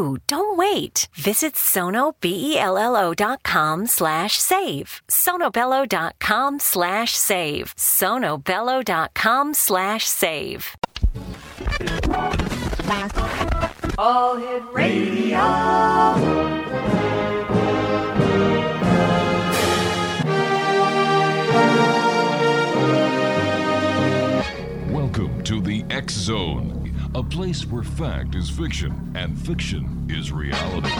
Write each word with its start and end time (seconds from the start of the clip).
Don't 0.00 0.56
wait. 0.56 1.08
Visit 1.14 1.54
sonobello.com 1.54 3.86
slash 3.86 4.38
save. 4.38 5.02
sonobello.com 5.08 6.58
slash 6.58 7.12
save. 7.16 7.74
sonobello.com 7.76 9.54
slash 9.54 10.06
save. 10.06 10.76
All 13.98 14.36
Hit 14.36 14.62
Radio. 14.72 15.38
Welcome 24.90 25.42
to 25.44 25.60
the 25.60 25.84
X 25.90 26.14
Zone, 26.14 26.79
a 27.14 27.22
place 27.22 27.66
where 27.66 27.82
fact 27.82 28.34
is 28.34 28.48
fiction 28.48 29.12
and 29.16 29.36
fiction 29.38 30.06
is 30.08 30.30
reality. 30.30 30.90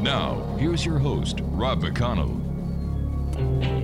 Now, 0.00 0.56
here's 0.58 0.84
your 0.84 0.98
host, 0.98 1.40
Rob 1.42 1.82
McConnell. 1.82 3.75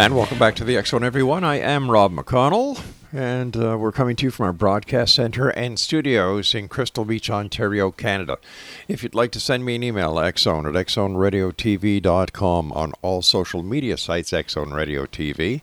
And 0.00 0.16
welcome 0.16 0.38
back 0.38 0.54
to 0.54 0.64
the 0.64 0.78
X 0.78 0.94
everyone. 0.94 1.44
I 1.44 1.56
am 1.56 1.90
Rob 1.90 2.10
McConnell, 2.10 2.82
and 3.12 3.54
uh, 3.54 3.76
we're 3.78 3.92
coming 3.92 4.16
to 4.16 4.24
you 4.24 4.30
from 4.30 4.46
our 4.46 4.52
broadcast 4.54 5.14
center 5.14 5.50
and 5.50 5.78
studios 5.78 6.54
in 6.54 6.68
Crystal 6.68 7.04
Beach, 7.04 7.28
Ontario, 7.28 7.90
Canada. 7.90 8.38
If 8.88 9.02
you'd 9.02 9.14
like 9.14 9.30
to 9.32 9.40
send 9.40 9.62
me 9.62 9.74
an 9.74 9.82
email, 9.82 10.14
xzone 10.14 10.66
at 10.66 10.86
xzoneradiotv.com 10.86 12.72
on 12.72 12.92
all 13.02 13.20
social 13.20 13.62
media 13.62 13.98
sites, 13.98 14.30
Xzone 14.30 14.72
Radio 14.72 15.04
TV. 15.04 15.60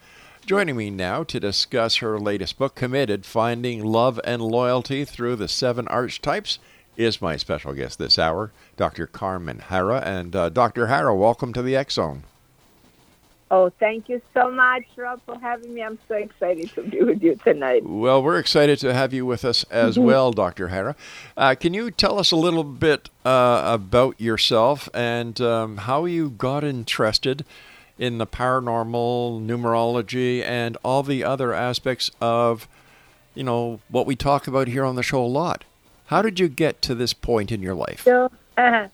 Joining 0.46 0.76
me 0.78 0.90
now 0.90 1.24
to 1.24 1.40
discuss 1.40 1.98
her 1.98 2.20
latest 2.20 2.58
book, 2.58 2.74
Committed 2.74 3.26
Finding 3.26 3.84
Love 3.84 4.20
and 4.24 4.42
Loyalty 4.42 5.06
Through 5.06 5.36
the 5.36 5.48
Seven 5.48 5.88
Archetypes, 5.88 6.58
is 7.00 7.22
my 7.22 7.38
special 7.38 7.74
guest 7.74 7.98
this 7.98 8.20
hour, 8.20 8.52
Dr. 8.76 9.08
Carmen 9.08 9.64
Harra. 9.70 10.06
And 10.06 10.36
uh, 10.36 10.50
Dr. 10.50 10.88
Harra, 10.88 11.18
welcome 11.18 11.54
to 11.54 11.62
the 11.62 11.76
X 11.76 11.94
Zone. 11.94 12.24
Oh, 13.52 13.72
thank 13.80 14.10
you 14.10 14.22
so 14.34 14.52
much, 14.52 14.84
Rob, 14.96 15.22
for 15.26 15.40
having 15.40 15.74
me. 15.74 15.82
I'm 15.82 15.98
so 16.08 16.16
excited 16.16 16.70
to 16.76 16.84
be 16.84 17.02
with 17.02 17.24
you 17.24 17.36
tonight. 17.36 17.84
Well, 17.84 18.22
we're 18.22 18.38
excited 18.38 18.78
to 18.80 18.94
have 18.94 19.12
you 19.14 19.26
with 19.26 19.44
us 19.44 19.64
as 19.72 19.96
Mm-hmm. 19.96 20.04
well, 20.06 20.32
Dr. 20.34 20.68
Harra. 20.68 20.96
Uh, 21.36 21.56
can 21.56 21.74
you 21.74 21.90
tell 21.90 22.20
us 22.20 22.32
a 22.32 22.36
little 22.36 22.64
bit 22.66 23.10
uh, 23.26 23.62
about 23.66 24.20
yourself 24.22 24.88
and 24.94 25.40
um, 25.42 25.78
how 25.78 26.06
you 26.06 26.30
got 26.30 26.64
interested 26.64 27.44
in 27.98 28.18
the 28.20 28.28
paranormal, 28.28 29.44
numerology, 29.46 30.44
and 30.44 30.78
all 30.84 31.02
the 31.02 31.24
other 31.24 31.54
aspects 31.54 32.12
of, 32.22 32.68
you 33.34 33.44
know, 33.44 33.80
what 33.90 34.06
we 34.06 34.16
talk 34.18 34.48
about 34.48 34.68
here 34.68 34.84
on 34.86 34.96
the 34.96 35.04
show 35.04 35.24
a 35.24 35.26
lot? 35.26 35.64
How 36.10 36.24
did 36.24 36.40
you 36.40 36.48
get 36.48 36.82
to 36.84 36.96
this 36.96 37.14
point 37.14 37.52
in 37.52 37.62
your 37.62 37.76
life? 37.76 38.02
So, 38.04 38.32
uh, 38.58 38.88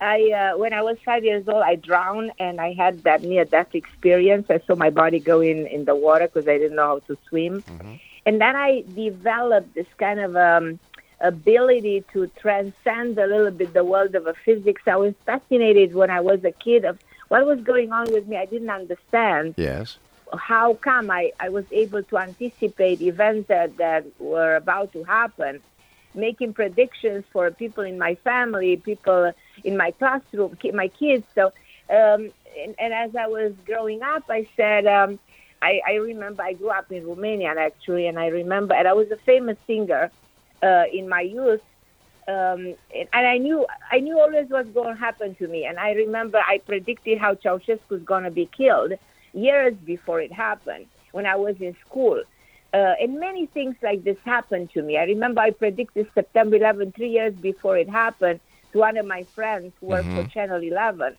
I 0.00 0.30
uh, 0.30 0.56
when 0.56 0.72
I 0.72 0.80
was 0.80 0.96
five 1.04 1.22
years 1.22 1.46
old, 1.46 1.62
I 1.62 1.74
drowned 1.74 2.32
and 2.38 2.58
I 2.58 2.72
had 2.72 3.02
that 3.02 3.22
near-death 3.22 3.74
experience. 3.74 4.46
I 4.48 4.60
saw 4.66 4.74
my 4.74 4.88
body 4.88 5.20
go 5.20 5.42
in 5.42 5.66
in 5.66 5.84
the 5.84 5.94
water 5.94 6.26
because 6.26 6.48
I 6.48 6.56
didn't 6.56 6.76
know 6.76 6.86
how 6.86 6.98
to 7.00 7.18
swim, 7.28 7.62
and 8.24 8.40
then 8.40 8.56
I 8.56 8.82
developed 8.94 9.74
this 9.74 9.86
kind 9.98 10.20
of 10.20 10.36
um, 10.36 10.78
ability 11.20 12.02
to 12.14 12.28
transcend 12.28 13.18
a 13.18 13.26
little 13.26 13.50
bit 13.50 13.74
the 13.74 13.84
world 13.84 14.14
of 14.14 14.26
a 14.26 14.32
physics. 14.32 14.80
I 14.86 14.96
was 14.96 15.12
fascinated 15.26 15.94
when 15.94 16.08
I 16.08 16.20
was 16.20 16.42
a 16.44 16.52
kid 16.52 16.86
of 16.86 16.98
what 17.28 17.44
was 17.44 17.60
going 17.60 17.92
on 17.92 18.10
with 18.10 18.26
me. 18.26 18.38
I 18.38 18.46
didn't 18.46 18.70
understand 18.70 19.54
Yes. 19.58 19.98
how 20.32 20.72
come 20.74 21.10
I, 21.10 21.32
I 21.38 21.50
was 21.50 21.66
able 21.70 22.02
to 22.04 22.16
anticipate 22.18 23.02
events 23.02 23.48
that, 23.48 23.76
that 23.76 24.06
were 24.18 24.56
about 24.56 24.92
to 24.94 25.04
happen, 25.04 25.60
making 26.14 26.54
predictions 26.54 27.24
for 27.32 27.50
people 27.50 27.84
in 27.84 27.98
my 27.98 28.14
family, 28.16 28.76
people 28.76 29.32
in 29.64 29.76
my 29.76 29.90
classroom, 29.92 30.56
my 30.72 30.88
kids. 30.88 31.24
So, 31.34 31.46
um, 31.90 32.30
and, 32.58 32.74
and 32.78 32.94
as 32.94 33.14
I 33.16 33.26
was 33.26 33.52
growing 33.66 34.02
up, 34.02 34.24
I 34.28 34.48
said, 34.56 34.86
um, 34.86 35.18
I, 35.60 35.80
I 35.86 35.94
remember 35.94 36.42
I 36.42 36.52
grew 36.52 36.70
up 36.70 36.90
in 36.92 37.06
Romania 37.06 37.54
actually, 37.58 38.06
and 38.06 38.18
I 38.18 38.28
remember, 38.28 38.74
and 38.74 38.86
I 38.86 38.92
was 38.92 39.10
a 39.10 39.16
famous 39.24 39.56
singer 39.66 40.10
uh, 40.62 40.84
in 40.92 41.08
my 41.08 41.22
youth. 41.22 41.62
Um, 42.26 42.74
and, 42.94 43.08
and 43.12 43.26
I 43.26 43.36
knew 43.36 43.66
I 43.92 44.00
knew 44.00 44.18
always 44.18 44.48
what's 44.48 44.70
going 44.70 44.94
to 44.94 45.00
happen 45.00 45.34
to 45.36 45.46
me. 45.46 45.66
And 45.66 45.78
I 45.78 45.92
remember 45.92 46.38
I 46.38 46.58
predicted 46.58 47.18
how 47.18 47.34
Ceausescu 47.34 47.90
was 47.90 48.02
going 48.02 48.24
to 48.24 48.30
be 48.30 48.46
killed 48.46 48.94
years 49.34 49.74
before 49.84 50.20
it 50.22 50.32
happened 50.32 50.86
when 51.12 51.26
I 51.26 51.36
was 51.36 51.56
in 51.60 51.76
school. 51.86 52.22
Uh, 52.74 52.96
and 53.00 53.20
many 53.20 53.46
things 53.46 53.76
like 53.84 54.02
this 54.02 54.16
happened 54.24 54.68
to 54.72 54.82
me. 54.82 54.98
I 54.98 55.04
remember 55.04 55.40
I 55.40 55.50
predicted 55.50 56.08
September 56.12 56.56
11 56.56 56.90
three 56.90 57.10
years 57.10 57.32
before 57.32 57.78
it 57.78 57.88
happened 57.88 58.40
to 58.72 58.78
one 58.78 58.96
of 58.96 59.06
my 59.06 59.22
friends 59.22 59.72
who 59.78 59.86
worked 59.86 60.08
for 60.08 60.24
Channel 60.24 60.60
11. 60.60 61.14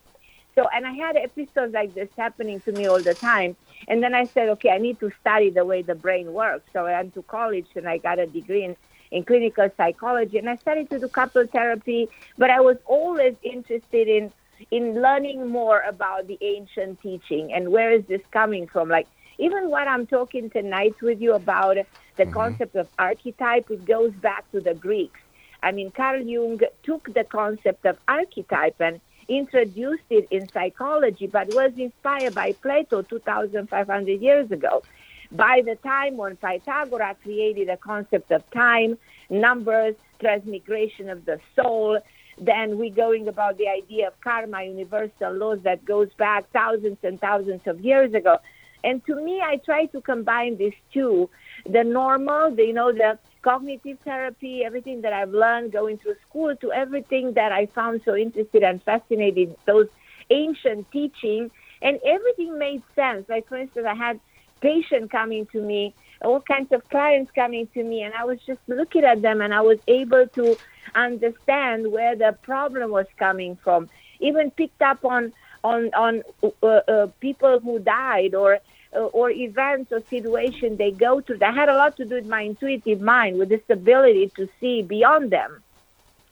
So, 0.53 0.67
and 0.73 0.85
I 0.85 0.91
had 0.91 1.15
episodes 1.15 1.73
like 1.73 1.93
this 1.93 2.09
happening 2.17 2.59
to 2.61 2.73
me 2.73 2.87
all 2.87 3.01
the 3.01 3.13
time. 3.13 3.55
And 3.87 4.03
then 4.03 4.13
I 4.13 4.25
said, 4.25 4.49
okay, 4.49 4.71
I 4.71 4.79
need 4.79 4.99
to 4.99 5.09
study 5.21 5.49
the 5.49 5.63
way 5.63 5.81
the 5.81 5.95
brain 5.95 6.33
works. 6.33 6.65
So 6.73 6.87
I 6.87 6.91
went 6.91 7.13
to 7.13 7.23
college 7.23 7.67
and 7.75 7.87
I 7.87 7.99
got 7.99 8.19
a 8.19 8.27
degree 8.27 8.65
in, 8.65 8.75
in 9.11 9.23
clinical 9.23 9.69
psychology. 9.77 10.37
And 10.37 10.49
I 10.49 10.57
started 10.57 10.89
to 10.89 10.99
do 10.99 11.07
couple 11.07 11.47
therapy, 11.47 12.09
but 12.37 12.49
I 12.49 12.59
was 12.59 12.75
always 12.85 13.35
interested 13.43 14.09
in 14.09 14.33
in 14.71 15.01
learning 15.01 15.47
more 15.47 15.81
about 15.81 16.27
the 16.27 16.37
ancient 16.41 17.01
teaching 17.01 17.51
and 17.51 17.73
where 17.73 17.91
is 17.91 18.05
this 18.05 18.21
coming 18.31 18.67
from. 18.67 18.87
Like 18.87 19.07
even 19.37 19.69
what 19.69 19.87
I'm 19.87 20.07
talking 20.07 20.49
tonight 20.49 20.95
with 21.01 21.21
you 21.21 21.33
about 21.33 21.77
the 22.15 22.23
mm-hmm. 22.23 22.31
concept 22.31 22.75
of 22.75 22.87
archetype, 22.97 23.69
it 23.69 23.85
goes 23.85 24.13
back 24.13 24.49
to 24.51 24.61
the 24.61 24.73
Greeks. 24.73 25.19
I 25.61 25.71
mean, 25.71 25.91
Carl 25.91 26.21
Jung 26.21 26.59
took 26.83 27.13
the 27.13 27.23
concept 27.23 27.85
of 27.85 27.97
archetype 28.07 28.79
and 28.79 29.01
introduced 29.27 30.03
it 30.09 30.27
in 30.29 30.47
psychology, 30.49 31.27
but 31.27 31.53
was 31.53 31.71
inspired 31.77 32.35
by 32.35 32.53
Plato 32.53 33.01
2,500 33.01 34.21
years 34.21 34.51
ago. 34.51 34.83
By 35.31 35.63
the 35.65 35.75
time 35.75 36.17
when 36.17 36.37
Pythagoras 36.37 37.17
created 37.23 37.69
a 37.69 37.77
concept 37.77 38.31
of 38.31 38.49
time, 38.51 38.97
numbers, 39.29 39.95
transmigration 40.19 41.09
of 41.09 41.25
the 41.25 41.39
soul, 41.55 41.99
then 42.37 42.77
we're 42.77 42.93
going 42.93 43.27
about 43.27 43.57
the 43.57 43.67
idea 43.67 44.07
of 44.07 44.21
karma, 44.21 44.63
universal 44.63 45.33
laws 45.33 45.59
that 45.63 45.83
goes 45.85 46.13
back 46.13 46.49
thousands 46.51 46.97
and 47.03 47.19
thousands 47.19 47.61
of 47.65 47.79
years 47.81 48.13
ago. 48.13 48.37
And 48.85 49.03
to 49.07 49.15
me, 49.15 49.41
I 49.41 49.57
try 49.57 49.87
to 49.87 49.99
combine 49.99 50.57
these 50.57 50.79
two, 50.93 51.29
the 51.65 51.83
normal, 51.83 52.55
the, 52.55 52.65
you 52.65 52.73
know, 52.73 52.91
the 52.93 53.17
cognitive 53.41 53.97
therapy, 54.05 54.63
everything 54.63 55.01
that 55.01 55.11
I've 55.11 55.31
learned 55.31 55.71
going 55.71 55.97
through 55.97 56.15
school 56.29 56.55
to 56.57 56.71
everything 56.71 57.33
that 57.33 57.51
I 57.51 57.65
found 57.65 58.01
so 58.05 58.15
interested 58.15 58.61
and 58.61 58.81
fascinating, 58.83 59.55
those 59.65 59.87
ancient 60.29 60.91
teaching, 60.91 61.49
and 61.81 61.99
everything 62.05 62.59
made 62.59 62.83
sense. 62.93 63.27
Like, 63.27 63.47
for 63.47 63.57
instance, 63.57 63.87
I 63.89 63.95
had 63.95 64.19
patients 64.61 65.11
coming 65.11 65.47
to 65.47 65.61
me, 65.61 65.95
all 66.21 66.41
kinds 66.41 66.71
of 66.71 66.87
clients 66.89 67.31
coming 67.31 67.67
to 67.73 67.83
me, 67.83 68.03
and 68.03 68.13
I 68.13 68.23
was 68.23 68.39
just 68.45 68.61
looking 68.67 69.03
at 69.03 69.21
them 69.23 69.41
and 69.41 69.53
I 69.53 69.61
was 69.61 69.79
able 69.87 70.27
to 70.27 70.57
understand 70.93 71.91
where 71.91 72.15
the 72.15 72.37
problem 72.43 72.91
was 72.91 73.07
coming 73.17 73.57
from. 73.63 73.89
Even 74.19 74.51
picked 74.51 74.81
up 74.81 75.03
on 75.03 75.33
on 75.63 75.91
on 75.93 76.23
uh, 76.63 76.67
uh, 76.67 77.07
people 77.19 77.59
who 77.59 77.79
died 77.79 78.33
or 78.35 78.59
or 78.95 79.29
events 79.29 79.91
or 79.91 80.01
situations 80.09 80.77
they 80.77 80.91
go 80.91 81.21
through. 81.21 81.37
That 81.37 81.53
had 81.53 81.69
a 81.69 81.75
lot 81.75 81.97
to 81.97 82.05
do 82.05 82.15
with 82.15 82.27
my 82.27 82.41
intuitive 82.41 83.01
mind, 83.01 83.37
with 83.37 83.49
this 83.49 83.67
ability 83.69 84.31
to 84.35 84.47
see 84.59 84.81
beyond 84.81 85.31
them. 85.31 85.61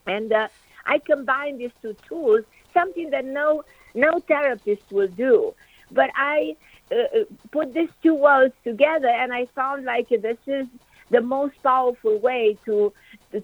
And 0.05 0.31
uh, 0.31 0.47
I 0.85 0.99
combine 0.99 1.57
these 1.57 1.71
two 1.81 1.95
tools, 2.07 2.43
something 2.73 3.09
that 3.11 3.25
no 3.25 3.63
no 3.93 4.19
therapist 4.19 4.91
will 4.91 5.07
do. 5.07 5.53
But 5.91 6.09
I 6.15 6.55
uh, 6.91 6.95
uh, 6.95 7.23
put 7.51 7.73
these 7.73 7.89
two 8.01 8.15
worlds 8.15 8.55
together, 8.63 9.07
and 9.07 9.33
I 9.33 9.45
found 9.47 9.85
like 9.85 10.09
this 10.09 10.37
is 10.47 10.67
the 11.09 11.21
most 11.21 11.61
powerful 11.63 12.17
way 12.19 12.57
to 12.65 12.93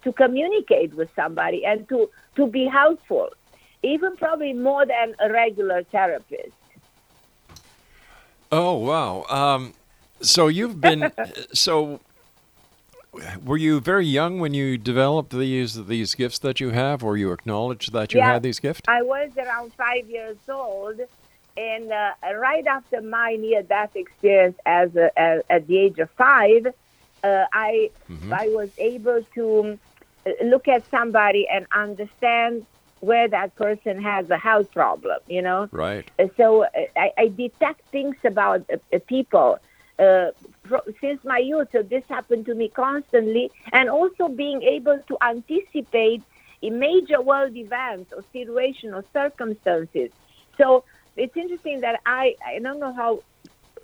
to 0.04 0.14
communicate 0.14 0.94
with 0.94 1.10
somebody 1.16 1.66
and 1.66 1.88
to 1.90 2.10
to 2.36 2.48
be 2.48 2.66
helpful, 2.66 3.30
even 3.84 4.16
probably 4.18 4.54
more 4.54 4.86
than 4.86 5.16
a 5.20 5.32
regular 5.32 5.84
therapist. 5.84 6.59
Oh 8.52 8.76
wow! 8.76 9.26
Um, 9.30 9.74
so 10.22 10.48
you've 10.48 10.82
been 10.82 11.12
so. 11.54 12.00
Were 13.44 13.58
you 13.58 13.80
very 13.80 14.06
young 14.06 14.40
when 14.40 14.54
you 14.54 14.78
developed 14.78 15.32
these 15.32 15.86
these 15.88 16.14
gifts 16.14 16.40
that 16.40 16.60
you 16.60 16.70
have, 16.70 17.04
or 17.04 17.18
you 17.18 17.32
acknowledged 17.32 17.92
that 17.92 18.14
you 18.14 18.22
had 18.22 18.44
these 18.44 18.60
gifts? 18.60 18.82
I 18.88 19.02
was 19.02 19.32
around 19.36 19.74
five 19.74 20.08
years 20.10 20.38
old, 20.48 21.00
and 21.58 21.92
uh, 21.92 22.12
right 22.36 22.66
after 22.68 23.02
my 23.02 23.36
near-death 23.36 23.96
experience, 23.96 24.58
as, 24.66 24.96
a, 24.96 25.12
as 25.20 25.42
at 25.50 25.68
the 25.68 25.78
age 25.78 25.98
of 26.00 26.10
five, 26.12 26.68
uh, 27.24 27.46
I 27.52 27.90
I 28.32 28.48
was 28.50 28.70
able 28.78 29.24
to 29.34 29.80
uh, 30.26 30.32
look 30.46 30.68
at 30.68 30.90
somebody 30.90 31.48
and 31.48 31.66
understand 31.74 32.66
where 33.00 33.28
that 33.28 33.56
person 33.56 34.02
has 34.02 34.30
a 34.30 34.38
health 34.38 34.72
problem. 34.74 35.20
You 35.28 35.42
know, 35.42 35.70
Right. 35.72 36.10
uh, 36.20 36.28
so 36.38 36.64
uh, 36.64 36.68
I, 36.96 37.12
I 37.18 37.28
detect 37.28 37.82
things 37.92 38.16
about 38.24 38.66
uh, 38.72 38.78
uh, 38.94 39.00
people 39.08 39.60
uh, 39.98 40.28
since 41.02 41.24
my 41.24 41.38
youth. 41.40 41.70
So 41.72 41.82
this 41.84 42.04
happened 42.10 42.46
to 42.48 42.56
me 42.56 42.70
constantly, 42.70 43.52
and 43.74 43.90
also 43.90 44.28
being 44.28 44.62
able 44.64 45.00
to 45.08 45.18
anticipate 45.22 46.24
major 46.62 47.22
world 47.22 47.56
events 47.56 48.12
or 48.16 48.24
situation 48.34 48.94
or 48.94 49.06
circumstances. 49.14 50.10
So 50.58 50.84
it's 51.16 51.36
interesting 51.36 51.82
that 51.82 52.00
I 52.06 52.36
I 52.46 52.60
don't 52.60 52.80
know 52.80 52.94
how 52.94 53.20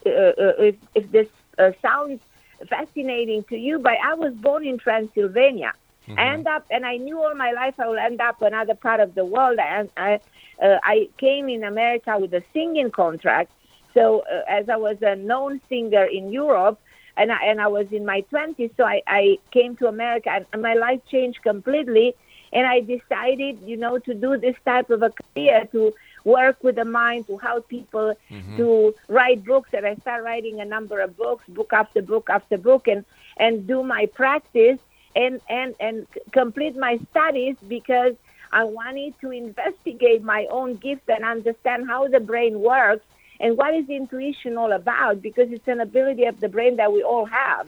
uh, 0.06 0.10
uh, 0.10 0.54
if 0.60 0.76
if 0.94 1.12
this 1.12 1.28
uh, 1.58 1.72
sounds 1.82 2.22
fascinating 2.70 3.44
to 3.50 3.58
you, 3.58 3.80
but 3.80 3.94
I 4.04 4.14
was 4.16 4.34
born 4.34 4.66
in 4.66 4.78
Transylvania. 4.78 5.74
I 6.10 6.34
end 6.34 6.48
up, 6.48 6.66
and 6.70 6.86
I 6.86 6.98
knew 6.98 7.22
all 7.22 7.34
my 7.36 7.52
life 7.52 7.76
I 7.80 7.88
will 7.88 7.98
end 7.98 8.22
up 8.22 8.42
another 8.42 8.76
part 8.76 9.00
of 9.00 9.16
the 9.16 9.26
world. 9.26 9.60
And 9.60 9.90
I, 9.98 10.20
uh, 10.62 10.78
I 10.84 11.10
came 11.18 11.50
in 11.50 11.64
America 11.64 12.18
with 12.20 12.34
a 12.34 12.44
singing 12.54 12.92
contract. 12.92 13.52
So 13.94 14.24
uh, 14.32 14.42
as 14.48 14.70
I 14.70 14.76
was 14.76 14.98
a 15.02 15.16
known 15.16 15.62
singer 15.70 16.06
in 16.06 16.32
Europe, 16.32 16.80
and 17.18 17.32
I, 17.32 17.46
and 17.46 17.62
I 17.62 17.68
was 17.68 17.88
in 17.92 18.06
my 18.06 18.24
20s, 18.32 18.72
so 18.76 18.84
I, 18.84 19.02
I 19.08 19.40
came 19.52 19.78
to 19.78 19.88
America, 19.88 20.30
and, 20.30 20.46
and 20.52 20.62
my 20.62 20.74
life 20.74 21.00
changed 21.10 21.42
completely. 21.42 22.14
And 22.54 22.68
I 22.68 22.82
decided, 22.82 23.60
you 23.66 23.78
know, 23.78 23.98
to 24.00 24.14
do 24.14 24.38
this 24.38 24.56
type 24.64 24.90
of 24.90 25.02
a 25.02 25.12
career 25.12 25.68
to 25.72 25.94
work 26.24 26.64
with 26.64 26.76
the 26.76 26.86
mind 26.86 27.28
to 27.28 27.38
help 27.38 27.68
people 27.68 28.16
to 28.58 28.96
write 29.08 29.44
books. 29.44 29.70
And 29.74 29.86
I 29.86 29.96
started 29.96 30.24
writing 30.24 30.62
a 30.62 30.66
number 30.66 31.02
of 31.02 31.18
books, 31.18 31.44
book 31.50 31.74
after 31.74 32.02
book 32.02 32.30
after 32.30 32.58
book, 32.58 32.88
and 32.88 33.04
and 33.38 33.68
do 33.68 33.84
my 33.84 34.06
practice 34.06 34.80
and 35.16 35.42
and 35.50 35.76
and 35.80 36.08
complete 36.32 36.76
my 36.76 37.00
studies 37.12 37.56
because 37.68 38.16
I 38.52 38.64
wanted 38.64 39.16
to 39.22 39.32
investigate 39.32 40.24
my 40.24 40.48
own 40.50 40.78
gift 40.78 41.04
and 41.10 41.26
understand 41.26 41.88
how 41.88 42.08
the 42.08 42.20
brain 42.20 42.60
works 42.60 43.06
and 43.40 43.58
what 43.58 43.74
is 43.74 43.90
intuition 43.90 44.58
all 44.58 44.72
about 44.72 45.22
because 45.22 45.52
it's 45.52 45.68
an 45.68 45.82
ability 45.82 46.26
of 46.26 46.40
the 46.40 46.48
brain 46.48 46.78
that 46.78 46.92
we 46.94 47.04
all 47.04 47.26
have. 47.26 47.68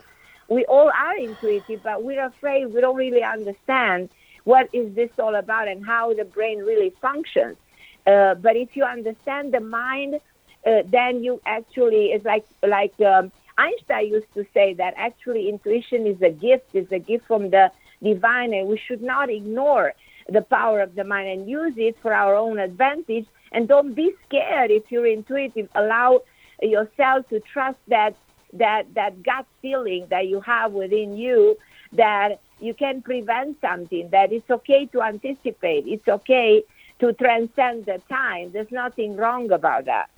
We 0.50 0.64
all 0.66 0.90
are 0.90 1.18
intuitive, 1.18 1.84
but 1.84 2.04
we're 2.04 2.26
afraid 2.26 2.68
we 2.68 2.80
don't 2.80 2.96
really 2.96 3.24
understand 3.24 4.10
what 4.46 4.70
is 4.72 4.96
this 4.96 5.10
all 5.20 5.36
about 5.36 5.68
and 5.68 5.86
how 5.86 6.14
the 6.14 6.24
brain 6.24 6.60
really 6.60 6.94
functions. 7.02 7.58
Uh, 8.06 8.36
but 8.36 8.56
if 8.56 8.76
you 8.76 8.86
understand 8.86 9.54
the 9.54 9.60
mind 9.60 10.22
uh, 10.66 10.84
then 10.86 11.24
you 11.24 11.42
actually 11.46 12.08
it's 12.08 12.26
like 12.26 12.46
like 12.66 13.00
um, 13.02 13.32
Einstein 13.58 14.08
used 14.08 14.34
to 14.36 14.46
say 14.54 14.74
that 14.76 14.94
actually 14.98 15.50
intuition 15.50 16.06
is 16.06 16.22
a 16.22 16.30
gift, 16.30 16.74
is 16.74 16.92
a 16.92 17.00
gift 17.00 17.26
from 17.28 17.50
the 17.50 17.72
divine, 18.04 18.54
and 18.54 18.68
we 18.68 18.78
should 18.78 19.02
not 19.02 19.30
ignore 19.30 19.94
the 20.30 20.42
power 20.42 20.82
of 20.82 20.96
the 20.96 21.04
mind 21.04 21.28
and 21.30 21.50
use 21.50 21.74
it 21.78 21.98
for 22.02 22.14
our 22.14 22.36
own 22.36 22.60
advantage. 22.60 23.26
And 23.52 23.68
don't 23.68 23.94
be 23.94 24.14
scared 24.26 24.72
if 24.72 24.92
you're 24.92 25.08
intuitive. 25.08 25.70
Allow 25.74 26.22
yourself 26.62 27.28
to 27.30 27.40
trust 27.40 27.78
that 27.88 28.16
that 28.54 28.94
that 28.94 29.24
gut 29.24 29.46
feeling 29.62 30.08
that 30.10 30.28
you 30.28 30.40
have 30.42 30.72
within 30.72 31.18
you 31.18 31.58
that 31.94 32.40
you 32.60 32.74
can 32.74 33.02
prevent 33.02 33.60
something. 33.62 34.10
That 34.10 34.32
it's 34.32 34.50
okay 34.50 34.86
to 34.88 35.02
anticipate. 35.02 35.88
It's 35.88 36.08
okay 36.08 36.64
to 37.00 37.14
transcend 37.14 37.86
the 37.86 38.02
time. 38.10 38.52
There's 38.52 38.72
nothing 38.72 39.16
wrong 39.16 39.52
about 39.52 39.86
that. 39.86 40.10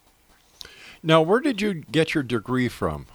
Now, 1.01 1.21
where 1.21 1.39
did 1.39 1.61
you 1.61 1.73
get 1.75 2.13
your 2.13 2.23
degree 2.23 2.67
from? 2.67 3.05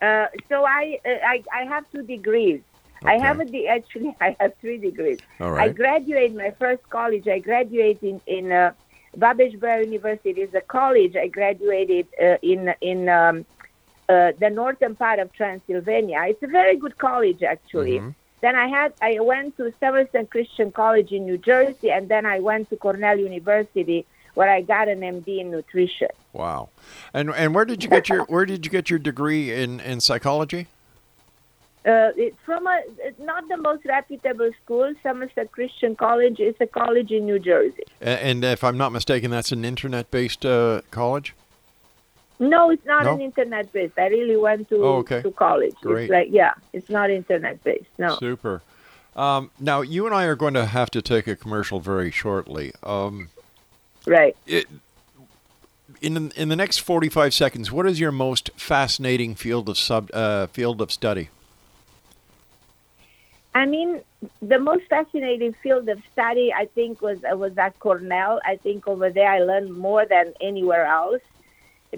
Uh, 0.00 0.26
so 0.48 0.64
I, 0.64 0.98
uh, 1.04 1.08
I 1.34 1.42
I 1.52 1.64
have 1.64 1.84
two 1.92 2.02
degrees. 2.02 2.60
I 3.04 3.18
have 3.18 3.40
a 3.40 3.44
de- 3.44 3.68
actually 3.68 4.14
I 4.20 4.36
have 4.40 4.54
three 4.60 4.78
degrees. 4.78 5.18
All 5.40 5.48
I 5.52 5.66
right. 5.66 5.74
graduated 5.74 6.36
my 6.36 6.50
first 6.58 6.88
college. 6.90 7.26
I 7.28 7.38
graduated 7.38 8.02
in 8.02 8.20
in 8.26 8.52
uh, 8.52 8.72
Babbage 9.16 9.54
University. 9.54 10.40
is 10.42 10.54
a 10.54 10.60
college. 10.60 11.16
I 11.16 11.28
graduated 11.28 12.06
uh, 12.20 12.36
in 12.42 12.74
in 12.80 13.08
um, 13.08 13.44
uh, 14.08 14.32
the 14.38 14.50
northern 14.50 14.94
part 14.96 15.18
of 15.18 15.32
Transylvania. 15.32 16.18
It's 16.28 16.42
a 16.42 16.46
very 16.60 16.76
good 16.76 16.96
college 16.98 17.42
actually. 17.42 17.98
Mhm. 18.00 18.14
Then 18.40 18.56
I 18.56 18.68
had 18.68 18.92
I 19.02 19.18
went 19.20 19.56
to 19.58 19.72
Somerset 19.80 20.30
Christian 20.30 20.72
College 20.72 21.12
in 21.12 21.26
New 21.26 21.36
Jersey, 21.38 21.90
and 21.90 22.08
then 22.08 22.24
I 22.24 22.38
went 22.40 22.70
to 22.70 22.76
Cornell 22.76 23.18
University 23.18 24.06
where 24.34 24.48
I 24.50 24.60
got 24.62 24.88
an 24.88 25.00
MD 25.00 25.40
in 25.40 25.50
nutrition. 25.50 26.08
Wow. 26.32 26.68
And 27.12 27.30
and 27.30 27.54
where 27.54 27.64
did 27.64 27.82
you 27.82 27.90
get 27.90 28.08
your 28.08 28.24
where 28.24 28.46
did 28.46 28.64
you 28.64 28.70
get 28.70 28.90
your 28.90 28.98
degree 28.98 29.52
in 29.52 29.80
in 29.80 30.00
psychology? 30.00 30.68
Uh, 31.86 32.12
it's 32.14 32.36
from 32.44 32.66
a 32.66 32.80
it's 32.98 33.18
not 33.20 33.48
the 33.48 33.56
most 33.56 33.84
reputable 33.86 34.50
school. 34.62 34.92
Somerset 35.02 35.50
Christian 35.50 35.96
College 35.96 36.38
is 36.38 36.54
a 36.60 36.66
college 36.66 37.10
in 37.10 37.24
New 37.24 37.38
Jersey. 37.38 37.84
A- 38.02 38.22
And 38.22 38.44
if 38.44 38.62
I'm 38.62 38.76
not 38.76 38.92
mistaken, 38.92 39.30
that's 39.30 39.50
an 39.50 39.64
internet-based 39.64 40.44
uh, 40.44 40.82
college. 40.90 41.34
No, 42.38 42.70
it's 42.70 42.84
not 42.84 43.04
No? 43.04 43.14
an 43.14 43.20
internet 43.22 43.72
based. 43.72 43.98
I 43.98 44.08
really 44.08 44.36
went 44.36 44.68
to 44.68 44.76
Oh, 44.84 44.96
okay. 44.98 45.22
to 45.22 45.30
college. 45.30 45.74
Great. 45.82 46.04
It's 46.04 46.10
like 46.12 46.28
yeah, 46.30 46.52
it's 46.74 46.90
not 46.90 47.10
internet 47.10 47.62
based. 47.64 47.88
No. 47.98 48.16
Super. 48.16 48.60
Um, 49.16 49.50
now 49.58 49.80
you 49.80 50.04
and 50.06 50.14
I 50.14 50.24
are 50.24 50.36
going 50.36 50.54
to 50.54 50.66
have 50.66 50.90
to 50.90 51.02
take 51.02 51.26
a 51.26 51.34
commercial 51.34 51.80
very 51.80 52.10
shortly. 52.10 52.72
Um, 52.82 53.28
Right. 54.06 54.36
it, 54.46 54.66
in 56.00 56.14
the- 56.14 56.32
in 56.40 56.48
the 56.48 56.56
next 56.56 56.78
45 56.78 57.34
seconds, 57.34 57.70
what 57.70 57.86
is 57.86 58.00
your 58.00 58.12
most 58.12 58.50
fascinating 58.56 59.34
field 59.34 59.68
of 59.68 59.76
sub 59.76 60.10
uh, 60.14 60.46
field 60.48 60.80
of 60.80 60.90
study? 60.90 61.28
I 63.54 63.66
mean, 63.66 64.00
the 64.40 64.58
most 64.58 64.84
fascinating 64.88 65.54
field 65.62 65.88
of 65.88 66.00
study 66.12 66.52
I 66.52 66.66
think 66.66 67.02
was 67.02 67.18
was 67.22 67.56
at 67.58 67.78
Cornell. 67.80 68.40
I 68.44 68.56
think 68.56 68.86
over 68.86 69.10
there 69.10 69.28
I 69.30 69.40
learned 69.40 69.76
more 69.76 70.06
than 70.06 70.32
anywhere 70.40 70.86
else 70.86 71.22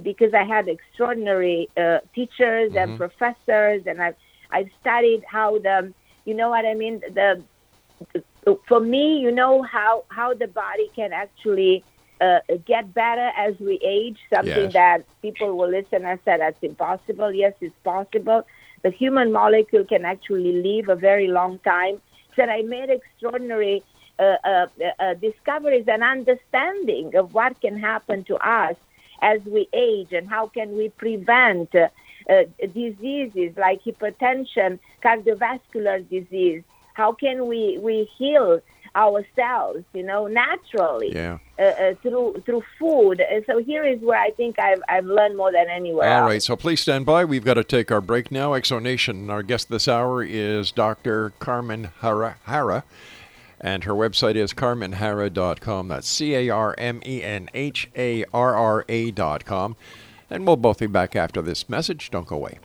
because 0.03 0.33
I 0.33 0.45
had 0.45 0.67
extraordinary 0.69 1.69
uh, 1.77 1.99
teachers 2.15 2.75
and 2.75 2.97
professors, 2.97 3.83
and 3.87 4.01
I've 4.03 4.17
I've 4.51 4.71
studied 4.81 5.25
how 5.25 5.59
the 5.59 5.93
you 6.25 6.35
know 6.35 6.49
what 6.51 6.65
I 6.65 6.75
mean 6.75 7.01
the 7.01 7.43
for 8.67 8.81
me 8.81 9.19
you 9.19 9.31
know 9.31 9.63
how 9.63 10.05
how 10.09 10.35
the 10.35 10.49
body 10.49 10.91
can 10.97 11.13
actually 11.13 11.85
uh, 12.23 12.41
get 12.67 12.95
better 12.95 13.31
as 13.37 13.55
we 13.61 13.75
age 13.83 14.19
something 14.35 14.71
Yes. 14.71 14.75
that 14.81 14.99
people 15.23 15.57
will 15.59 15.71
listen 15.71 16.05
and 16.07 16.19
say 16.25 16.37
that's 16.39 16.63
impossible 16.63 17.33
yes 17.33 17.55
it's 17.61 17.79
possible 17.85 18.41
the 18.83 18.91
human 18.91 19.33
molecule 19.33 19.85
can 19.85 20.05
actually 20.05 20.55
live 20.69 20.89
a 20.89 20.97
very 20.97 21.29
long 21.29 21.59
time 21.61 22.01
that 22.37 22.49
I 22.49 22.63
made 22.63 22.91
extraordinary 22.91 23.85
uh, 24.19 24.37
uh, 24.45 24.67
uh, 25.01 25.15
discoveries 25.15 25.87
and 25.89 26.03
understanding 26.03 27.15
of 27.17 27.35
what 27.35 27.61
can 27.61 27.79
happen 27.79 28.25
to 28.25 28.37
us 28.37 28.77
as 29.23 29.41
we 29.45 29.69
age 29.73 30.13
and 30.13 30.29
how 30.29 30.47
can 30.49 30.77
we 30.77 30.89
prevent 30.91 31.75
uh, 31.75 31.89
uh, 32.31 32.45
diseases 32.75 33.57
like 33.57 33.83
hypertension, 33.85 34.79
cardiovascular 35.03 36.09
disease. 36.09 36.63
How 36.95 37.13
can 37.13 37.47
we, 37.47 37.79
we 37.81 38.09
heal 38.19 38.61
ourselves, 38.97 39.85
you 39.93 40.03
know, 40.03 40.27
naturally 40.27 41.13
Yeah. 41.15 41.39
uh, 41.59 41.63
uh, 41.63 41.95
through 42.03 42.43
through 42.45 42.63
food? 42.79 43.21
And 43.21 43.45
so 43.47 43.63
here 43.63 43.85
is 43.85 44.01
where 44.01 44.19
I 44.21 44.31
think 44.31 44.59
I've, 44.59 44.83
I've 44.89 45.07
learned 45.07 45.37
more 45.37 45.53
than 45.53 45.67
anywhere 45.71 46.09
All 46.09 46.23
else. 46.23 46.29
right, 46.31 46.43
so 46.43 46.57
please 46.57 46.81
stand 46.81 47.07
by. 47.07 47.25
We've 47.25 47.45
got 47.45 47.55
to 47.55 47.65
take 47.65 47.91
our 47.91 48.01
break 48.01 48.31
now. 48.31 48.53
Exonation. 48.53 49.31
Our 49.31 49.43
guest 49.43 49.69
this 49.69 49.89
hour 49.89 50.23
is 50.23 50.71
Dr. 50.73 51.33
Carmen 51.39 51.91
Harra, 52.01 52.35
Harra 52.47 52.83
and 53.65 53.85
her 53.85 53.93
website 53.93 54.35
is 54.35 54.53
carmenharra.com. 54.53 55.87
That's 55.87 56.09
C 56.09 56.35
A 56.35 56.51
R 56.51 56.75
M 56.79 57.01
E 57.07 57.23
N 57.23 57.49
H 57.55 57.89
A 57.97 58.25
R 58.35 58.57
R 58.57 58.85
A.com. 58.89 59.77
And 60.29 60.47
we'll 60.47 60.57
both 60.57 60.81
be 60.81 60.87
back 60.87 61.15
after 61.15 61.41
this 61.43 61.69
message. 61.69 62.11
Don't 62.11 62.27
go 62.27 62.37
away. 62.37 62.59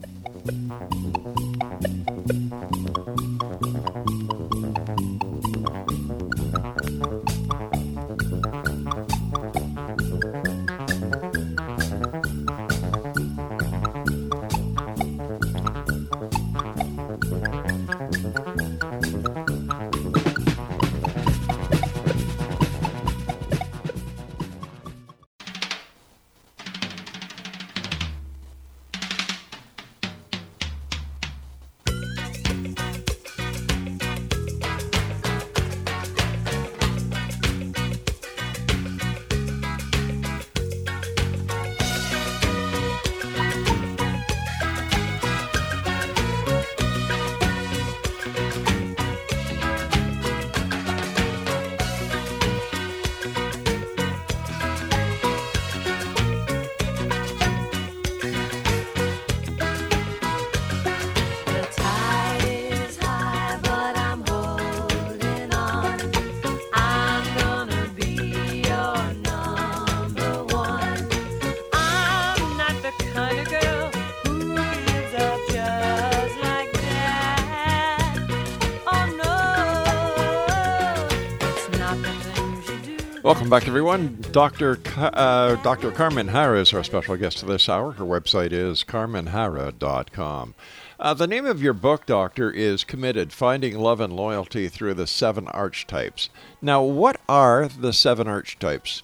Welcome 83.47 83.59
back, 83.61 83.69
everyone. 83.69 84.25
Dr. 84.33 84.75
Ca- 84.75 85.11
uh, 85.13 85.55
Dr. 85.63 85.89
Carmen 85.91 86.27
Harra 86.27 86.59
is 86.59 86.73
our 86.73 86.83
special 86.83 87.15
guest 87.15 87.47
this 87.47 87.69
hour. 87.69 87.93
Her 87.93 88.03
website 88.03 88.51
is 88.51 88.83
carmenharra.com. 88.83 90.53
Uh, 90.99 91.13
the 91.13 91.27
name 91.27 91.45
of 91.45 91.63
your 91.63 91.71
book, 91.71 92.05
Doctor, 92.05 92.51
is 92.51 92.83
Committed 92.83 93.31
Finding 93.31 93.79
Love 93.79 94.01
and 94.01 94.11
Loyalty 94.11 94.67
Through 94.67 94.95
the 94.95 95.07
Seven 95.07 95.47
Archetypes. 95.47 96.29
Now, 96.61 96.83
what 96.83 97.21
are 97.29 97.69
the 97.69 97.93
seven 97.93 98.27
archetypes? 98.27 99.01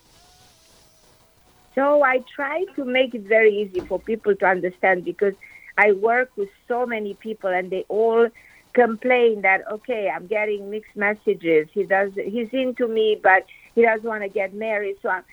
So 1.74 2.04
I 2.04 2.22
try 2.36 2.66
to 2.76 2.84
make 2.84 3.16
it 3.16 3.22
very 3.22 3.62
easy 3.62 3.80
for 3.80 3.98
people 3.98 4.36
to 4.36 4.46
understand 4.46 5.06
because 5.06 5.36
I 5.78 5.94
work 5.94 6.32
with 6.36 6.50
so 6.68 6.86
many 6.86 7.14
people 7.14 7.50
and 7.50 7.72
they 7.72 7.86
all 7.88 8.28
complain 8.74 9.44
that 9.44 9.62
okay, 9.72 10.12
I'm 10.14 10.28
getting 10.28 10.70
mixed 10.70 10.98
messages. 10.98 11.70
He 11.72 11.86
does 11.86 12.12
he's 12.16 12.50
into 12.52 12.90
me 12.90 13.18
but 13.24 13.46
he 13.76 13.82
doesn't 13.82 14.08
want 14.08 14.24
to 14.24 14.30
get 14.30 14.54
married. 14.54 14.98
So 15.02 15.10
I'm, 15.10 15.24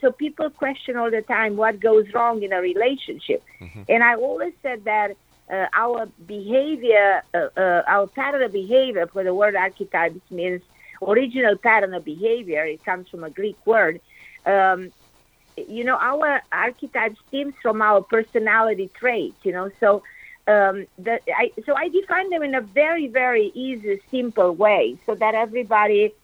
so 0.00 0.12
people 0.12 0.50
question 0.50 0.96
all 0.96 1.10
the 1.10 1.22
time 1.22 1.56
what 1.56 1.80
goes 1.80 2.12
wrong 2.14 2.42
in 2.42 2.52
a 2.52 2.60
relationship. 2.60 3.42
And 3.88 4.04
I 4.04 4.14
always 4.14 4.52
said 4.62 4.84
that 4.84 5.16
uh, 5.50 5.66
our 5.72 6.06
behavior, 6.26 7.22
uh, 7.34 7.48
uh, 7.56 7.82
our 7.86 8.06
pattern 8.06 8.42
of 8.42 8.52
behavior, 8.52 9.06
for 9.06 9.24
the 9.24 9.34
word 9.34 9.56
archetypes 9.56 10.20
means 10.30 10.62
original 11.02 11.56
pattern 11.56 11.92
of 11.94 12.04
behavior. 12.04 12.64
It 12.64 12.84
comes 12.84 13.08
from 13.08 13.24
a 13.24 13.30
Greek 13.30 13.56
word. 13.66 14.00
Um, 14.46 14.92
you 15.56 15.84
know, 15.84 15.96
our 15.96 16.40
archetype 16.52 17.16
stems 17.28 17.54
from 17.60 17.82
our 17.82 18.00
personality 18.00 18.90
traits. 18.94 19.36
You 19.42 19.52
know, 19.52 19.70
so 19.80 20.02
um, 20.46 20.86
the, 20.98 21.20
I, 21.34 21.52
so 21.66 21.74
I 21.74 21.88
define 21.88 22.30
them 22.30 22.42
in 22.42 22.54
a 22.54 22.60
very, 22.60 23.08
very 23.08 23.50
easy, 23.54 24.00
simple 24.10 24.52
way, 24.52 24.98
so 25.04 25.14
that 25.16 25.34
everybody 25.34 26.14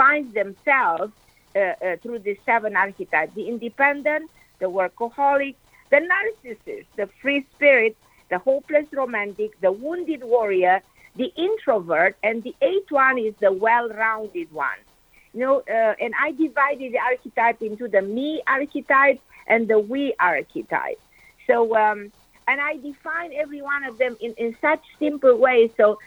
finds 0.00 0.30
themselves 0.42 1.12
uh, 1.54 1.58
uh, 1.58 1.96
through 2.02 2.20
the 2.28 2.34
seven 2.48 2.72
archetypes: 2.84 3.32
the 3.40 3.46
independent, 3.54 4.24
the 4.62 4.68
workaholic, 4.78 5.56
the 5.92 6.00
narcissist, 6.12 6.86
the 7.00 7.06
free 7.20 7.40
spirit, 7.54 7.94
the 8.32 8.38
hopeless 8.38 8.86
romantic, 9.02 9.50
the 9.66 9.72
wounded 9.84 10.22
warrior, 10.34 10.76
the 11.16 11.30
introvert, 11.46 12.14
and 12.28 12.36
the 12.48 12.54
eighth 12.70 12.90
one 12.90 13.16
is 13.18 13.34
the 13.46 13.52
well-rounded 13.66 14.48
one. 14.68 14.80
You 15.34 15.40
know, 15.44 15.56
uh, 15.76 15.94
and 16.04 16.12
I 16.26 16.28
divided 16.46 16.88
the 16.94 17.02
archetype 17.12 17.60
into 17.68 17.86
the 17.94 18.02
me 18.02 18.42
archetype 18.46 19.20
and 19.46 19.68
the 19.72 19.78
we 19.92 20.14
archetype. 20.18 21.00
So, 21.48 21.56
um, 21.84 22.00
and 22.48 22.58
I 22.60 22.72
define 22.90 23.30
every 23.42 23.62
one 23.62 23.82
of 23.84 23.94
them 23.98 24.16
in, 24.20 24.32
in 24.44 24.56
such 24.60 24.82
simple 24.98 25.36
ways. 25.46 25.70
So, 25.76 25.98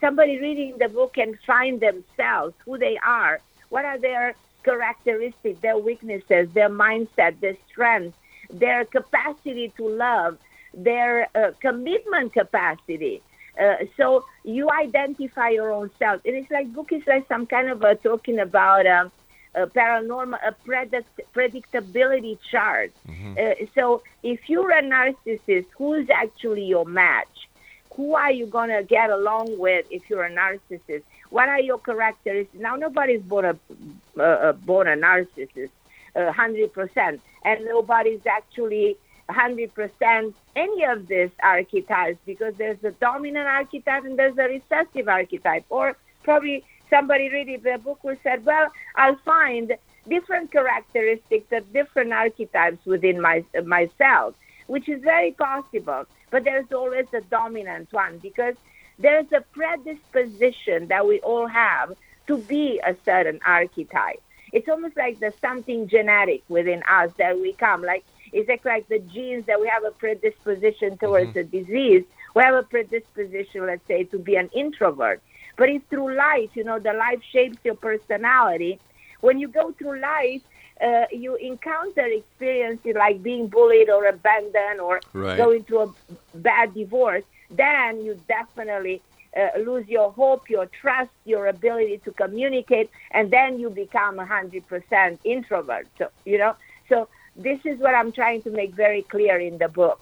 somebody 0.00 0.38
reading 0.38 0.78
the 0.78 0.88
book 0.88 1.14
can 1.14 1.38
find 1.46 1.80
themselves, 1.80 2.54
who 2.64 2.78
they 2.78 2.98
are, 2.98 3.40
what 3.68 3.84
are 3.84 3.98
their 3.98 4.34
characteristics, 4.64 5.60
their 5.60 5.78
weaknesses, 5.78 6.48
their 6.54 6.68
mindset, 6.68 7.40
their 7.40 7.56
strengths, 7.68 8.16
their 8.50 8.84
capacity 8.84 9.72
to 9.76 9.88
love, 9.88 10.38
their 10.74 11.28
uh, 11.34 11.52
commitment 11.60 12.32
capacity. 12.32 13.22
Uh, 13.60 13.76
so 13.96 14.24
you 14.44 14.70
identify 14.70 15.48
your 15.50 15.72
own 15.72 15.90
self. 15.98 16.22
And 16.24 16.36
it's 16.36 16.50
like 16.50 16.72
book 16.72 16.92
is 16.92 17.06
like 17.06 17.26
some 17.28 17.46
kind 17.46 17.68
of 17.68 17.82
a 17.82 17.94
talking 17.96 18.38
about 18.38 18.86
um, 18.86 19.10
a 19.54 19.66
paranormal, 19.66 20.38
a 20.46 20.52
predict- 20.52 21.20
predictability 21.34 22.38
chart. 22.50 22.92
Uh, 23.38 23.54
so 23.74 24.02
if 24.22 24.48
you're 24.48 24.70
a 24.70 24.82
narcissist, 24.82 25.66
who's 25.76 26.08
actually 26.10 26.64
your 26.64 26.86
match? 26.86 27.31
Who 27.96 28.14
are 28.14 28.32
you 28.32 28.46
gonna 28.46 28.82
get 28.82 29.10
along 29.10 29.58
with 29.58 29.86
if 29.90 30.08
you're 30.08 30.24
a 30.24 30.30
narcissist? 30.30 31.02
What 31.30 31.48
are 31.48 31.60
your 31.60 31.78
characteristics? 31.78 32.54
Now 32.54 32.76
nobody's 32.76 33.22
born 33.22 33.44
a 33.44 33.58
uh, 34.18 34.22
uh, 34.22 34.52
born 34.52 34.88
a 34.88 34.96
narcissist, 34.96 35.70
hundred 36.16 36.72
percent, 36.72 37.20
and 37.44 37.64
nobody's 37.64 38.26
actually 38.26 38.96
100% 39.28 40.34
any 40.56 40.84
of 40.84 41.06
these 41.06 41.30
archetypes 41.42 42.18
because 42.26 42.54
there's 42.56 42.82
a 42.84 42.90
dominant 42.92 43.46
archetype 43.46 44.04
and 44.04 44.18
there's 44.18 44.36
a 44.38 44.48
recessive 44.48 45.08
archetype. 45.08 45.64
Or 45.70 45.96
probably 46.22 46.64
somebody 46.90 47.30
reading 47.30 47.60
the 47.62 47.78
book 47.78 48.02
will 48.04 48.16
say, 48.22 48.38
well, 48.44 48.70
I'll 48.96 49.16
find 49.24 49.74
different 50.08 50.50
characteristics 50.52 51.46
of 51.52 51.72
different 51.72 52.12
archetypes 52.12 52.84
within 52.84 53.20
my, 53.20 53.44
myself, 53.64 54.34
which 54.66 54.88
is 54.88 55.02
very 55.02 55.32
possible. 55.32 56.04
But 56.30 56.44
there's 56.44 56.70
always 56.72 57.06
a 57.12 57.20
dominant 57.22 57.92
one 57.92 58.18
because 58.18 58.54
there's 58.98 59.30
a 59.32 59.40
predisposition 59.40 60.88
that 60.88 61.06
we 61.06 61.20
all 61.20 61.46
have 61.46 61.94
to 62.26 62.38
be 62.38 62.80
a 62.84 62.94
certain 63.04 63.40
archetype. 63.44 64.22
It's 64.52 64.68
almost 64.68 64.96
like 64.96 65.18
there's 65.18 65.38
something 65.40 65.88
genetic 65.88 66.42
within 66.48 66.82
us 66.88 67.10
that 67.18 67.38
we 67.40 67.54
come. 67.54 67.82
Like 67.82 68.04
it's 68.32 68.48
like, 68.48 68.64
like 68.64 68.88
the 68.88 68.98
genes 68.98 69.46
that 69.46 69.60
we 69.60 69.68
have 69.68 69.84
a 69.84 69.90
predisposition 69.90 70.96
towards 70.98 71.30
mm-hmm. 71.30 71.38
a 71.38 71.44
disease. 71.44 72.04
We 72.34 72.42
have 72.42 72.54
a 72.54 72.62
predisposition, 72.62 73.66
let's 73.66 73.86
say, 73.86 74.04
to 74.04 74.18
be 74.18 74.36
an 74.36 74.48
introvert. 74.54 75.20
But 75.56 75.68
if 75.68 75.82
through 75.90 76.14
life, 76.14 76.50
you 76.54 76.64
know, 76.64 76.78
the 76.78 76.94
life 76.94 77.20
shapes 77.30 77.58
your 77.62 77.74
personality, 77.74 78.80
when 79.20 79.38
you 79.38 79.48
go 79.48 79.72
through 79.72 80.00
life, 80.00 80.40
uh, 80.80 81.04
you 81.10 81.36
encounter 81.36 82.06
experiences 82.06 82.94
like 82.96 83.22
being 83.22 83.48
bullied 83.48 83.90
or 83.90 84.06
abandoned 84.06 84.80
or 84.80 85.02
Right. 85.12 85.36
going 85.36 85.64
through 85.64 85.82
a 85.82 85.92
bad 86.34 86.74
divorce, 86.74 87.24
then 87.50 88.04
you 88.04 88.20
definitely 88.28 89.02
uh, 89.36 89.58
lose 89.58 89.86
your 89.88 90.10
hope, 90.12 90.42
your 90.48 90.66
trust, 90.80 91.10
your 91.24 91.46
ability 91.46 92.00
to 92.04 92.12
communicate, 92.12 92.90
and 93.12 93.30
then 93.30 93.58
you 93.58 93.70
become 93.70 94.18
a 94.18 94.26
hundred 94.26 94.66
percent 94.66 95.20
introvert. 95.24 95.88
So 95.98 96.08
you 96.24 96.38
know, 96.38 96.54
so 96.88 97.08
this 97.36 97.58
is 97.64 97.78
what 97.78 97.94
I'm 97.94 98.12
trying 98.12 98.42
to 98.42 98.50
make 98.50 98.74
very 98.74 99.02
clear 99.10 99.38
in 99.38 99.58
the 99.58 99.68
book, 99.68 100.00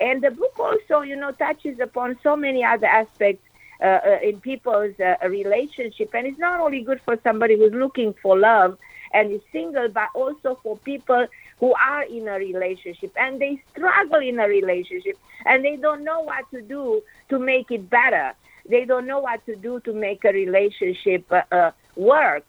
and 0.00 0.22
the 0.22 0.30
book 0.30 0.52
also, 0.58 1.02
you 1.02 1.16
know, 1.16 1.32
touches 1.32 1.78
upon 1.80 2.18
so 2.22 2.36
many 2.36 2.64
other 2.64 2.86
aspects 2.86 3.42
uh, 3.82 3.98
uh, 4.06 4.18
in 4.22 4.40
people's 4.40 4.94
uh, 5.00 5.28
relationship, 5.28 6.10
and 6.14 6.26
it's 6.26 6.38
not 6.38 6.60
only 6.60 6.82
good 6.82 7.00
for 7.04 7.16
somebody 7.22 7.56
who's 7.56 7.72
looking 7.74 8.14
for 8.22 8.38
love 8.38 8.76
and 9.12 9.32
is 9.32 9.40
single, 9.52 9.88
but 9.92 10.08
also 10.14 10.58
for 10.62 10.78
people 10.78 11.26
who 11.60 11.72
are 11.74 12.04
in 12.04 12.28
a 12.28 12.34
relationship 12.38 13.12
and 13.16 13.40
they 13.40 13.60
struggle 13.72 14.20
in 14.20 14.38
a 14.38 14.46
relationship 14.48 15.18
and 15.44 15.64
they 15.64 15.76
don't 15.76 16.04
know 16.04 16.20
what 16.20 16.44
to 16.52 16.60
do 16.62 17.00
to 17.30 17.38
make 17.38 17.70
it 17.70 17.88
better. 17.90 18.32
They 18.68 18.84
don't 18.84 19.06
know 19.06 19.20
what 19.20 19.44
to 19.46 19.56
do 19.56 19.80
to 19.80 19.92
make 19.92 20.24
a 20.24 20.32
relationship 20.32 21.26
uh, 21.30 21.42
uh, 21.54 21.70
work. 21.96 22.44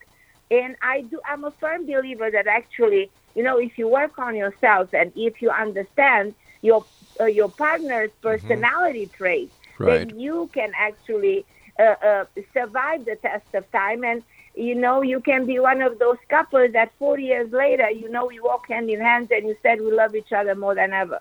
And 0.50 0.76
I 0.82 1.02
do. 1.02 1.20
I'm 1.30 1.43
a 1.43 1.52
firm 1.60 1.86
believer 1.86 2.30
that 2.32 2.48
actually, 2.48 3.12
you 3.36 3.43
know, 3.43 3.58
if 3.58 3.78
you 3.78 3.88
work 3.88 4.17
on 4.17 4.36
yourself 4.36 4.89
and 4.93 5.12
if 5.15 5.41
you 5.41 5.50
understand 5.50 6.36
your 6.62 6.86
uh, 7.20 7.26
your 7.26 7.50
partner's 7.50 8.12
personality 8.22 9.10
traits, 9.17 9.52
Right. 9.80 10.08
then 10.10 10.20
you 10.20 10.50
can 10.54 10.72
actually 10.78 11.46
uh, 11.80 11.96
uh, 12.06 12.26
survive 12.54 13.06
the 13.06 13.15
test 13.22 13.46
of 13.54 13.70
time 13.72 14.04
and 14.04 14.24
you 14.58 14.76
know 14.76 15.02
you 15.02 15.20
can 15.20 15.46
be 15.46 15.60
one 15.60 15.82
of 15.82 16.00
those 16.00 16.17
couples 16.30 16.72
that 16.74 16.91
40 17.00 17.24
years 17.24 17.52
later 17.52 17.89
you 17.89 18.10
know 18.10 18.30
you 18.32 18.43
walk 18.43 18.67
hand 18.67 18.89
in 18.89 19.00
hand 19.00 19.30
and 19.32 19.48
you 19.48 19.56
said 19.62 19.80
we 19.80 19.91
love 19.91 20.15
each 20.15 20.32
other 20.32 20.56
more 20.56 20.76
than 20.76 20.93
ever 20.93 21.20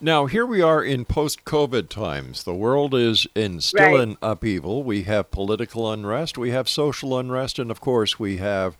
Now, 0.00 0.26
here 0.26 0.46
we 0.46 0.62
are 0.62 0.82
in 0.84 1.04
post 1.04 1.44
COVID 1.44 1.88
times. 1.88 2.44
The 2.44 2.54
world 2.54 2.94
is 2.94 3.26
in 3.34 3.60
still 3.60 3.94
Right. 3.94 4.00
in 4.00 4.16
upheaval. 4.22 4.84
We 4.84 5.02
have 5.02 5.32
political 5.32 5.90
unrest, 5.90 6.38
we 6.38 6.50
have 6.50 6.68
social 6.68 7.18
unrest, 7.18 7.58
and 7.58 7.68
of 7.68 7.80
course, 7.80 8.16
we 8.16 8.36
have 8.36 8.76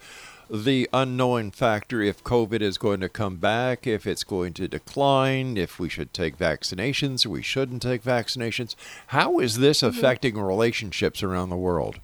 the 0.49 0.89
unknown 0.93 1.51
factor 1.51 2.01
if 2.01 2.25
COVID 2.25 2.63
is 2.63 2.79
going 2.79 3.01
to 3.01 3.09
come 3.09 3.37
back, 3.37 3.87
if 3.87 4.07
it's 4.07 4.25
going 4.25 4.55
to 4.55 4.69
decline, 4.69 5.57
if 5.57 5.79
we 5.79 5.89
should 5.89 6.15
take 6.15 6.39
vaccinations, 6.39 7.27
we 7.27 7.43
shouldn't 7.43 7.83
take 7.83 8.03
vaccinations. 8.03 8.75
How 9.09 9.41
is 9.41 9.59
this 9.59 9.79
mm-hmm. 9.79 9.99
affecting 9.99 10.39
relationships 10.39 11.23
around 11.23 11.51
the 11.51 11.57
world? 11.57 12.01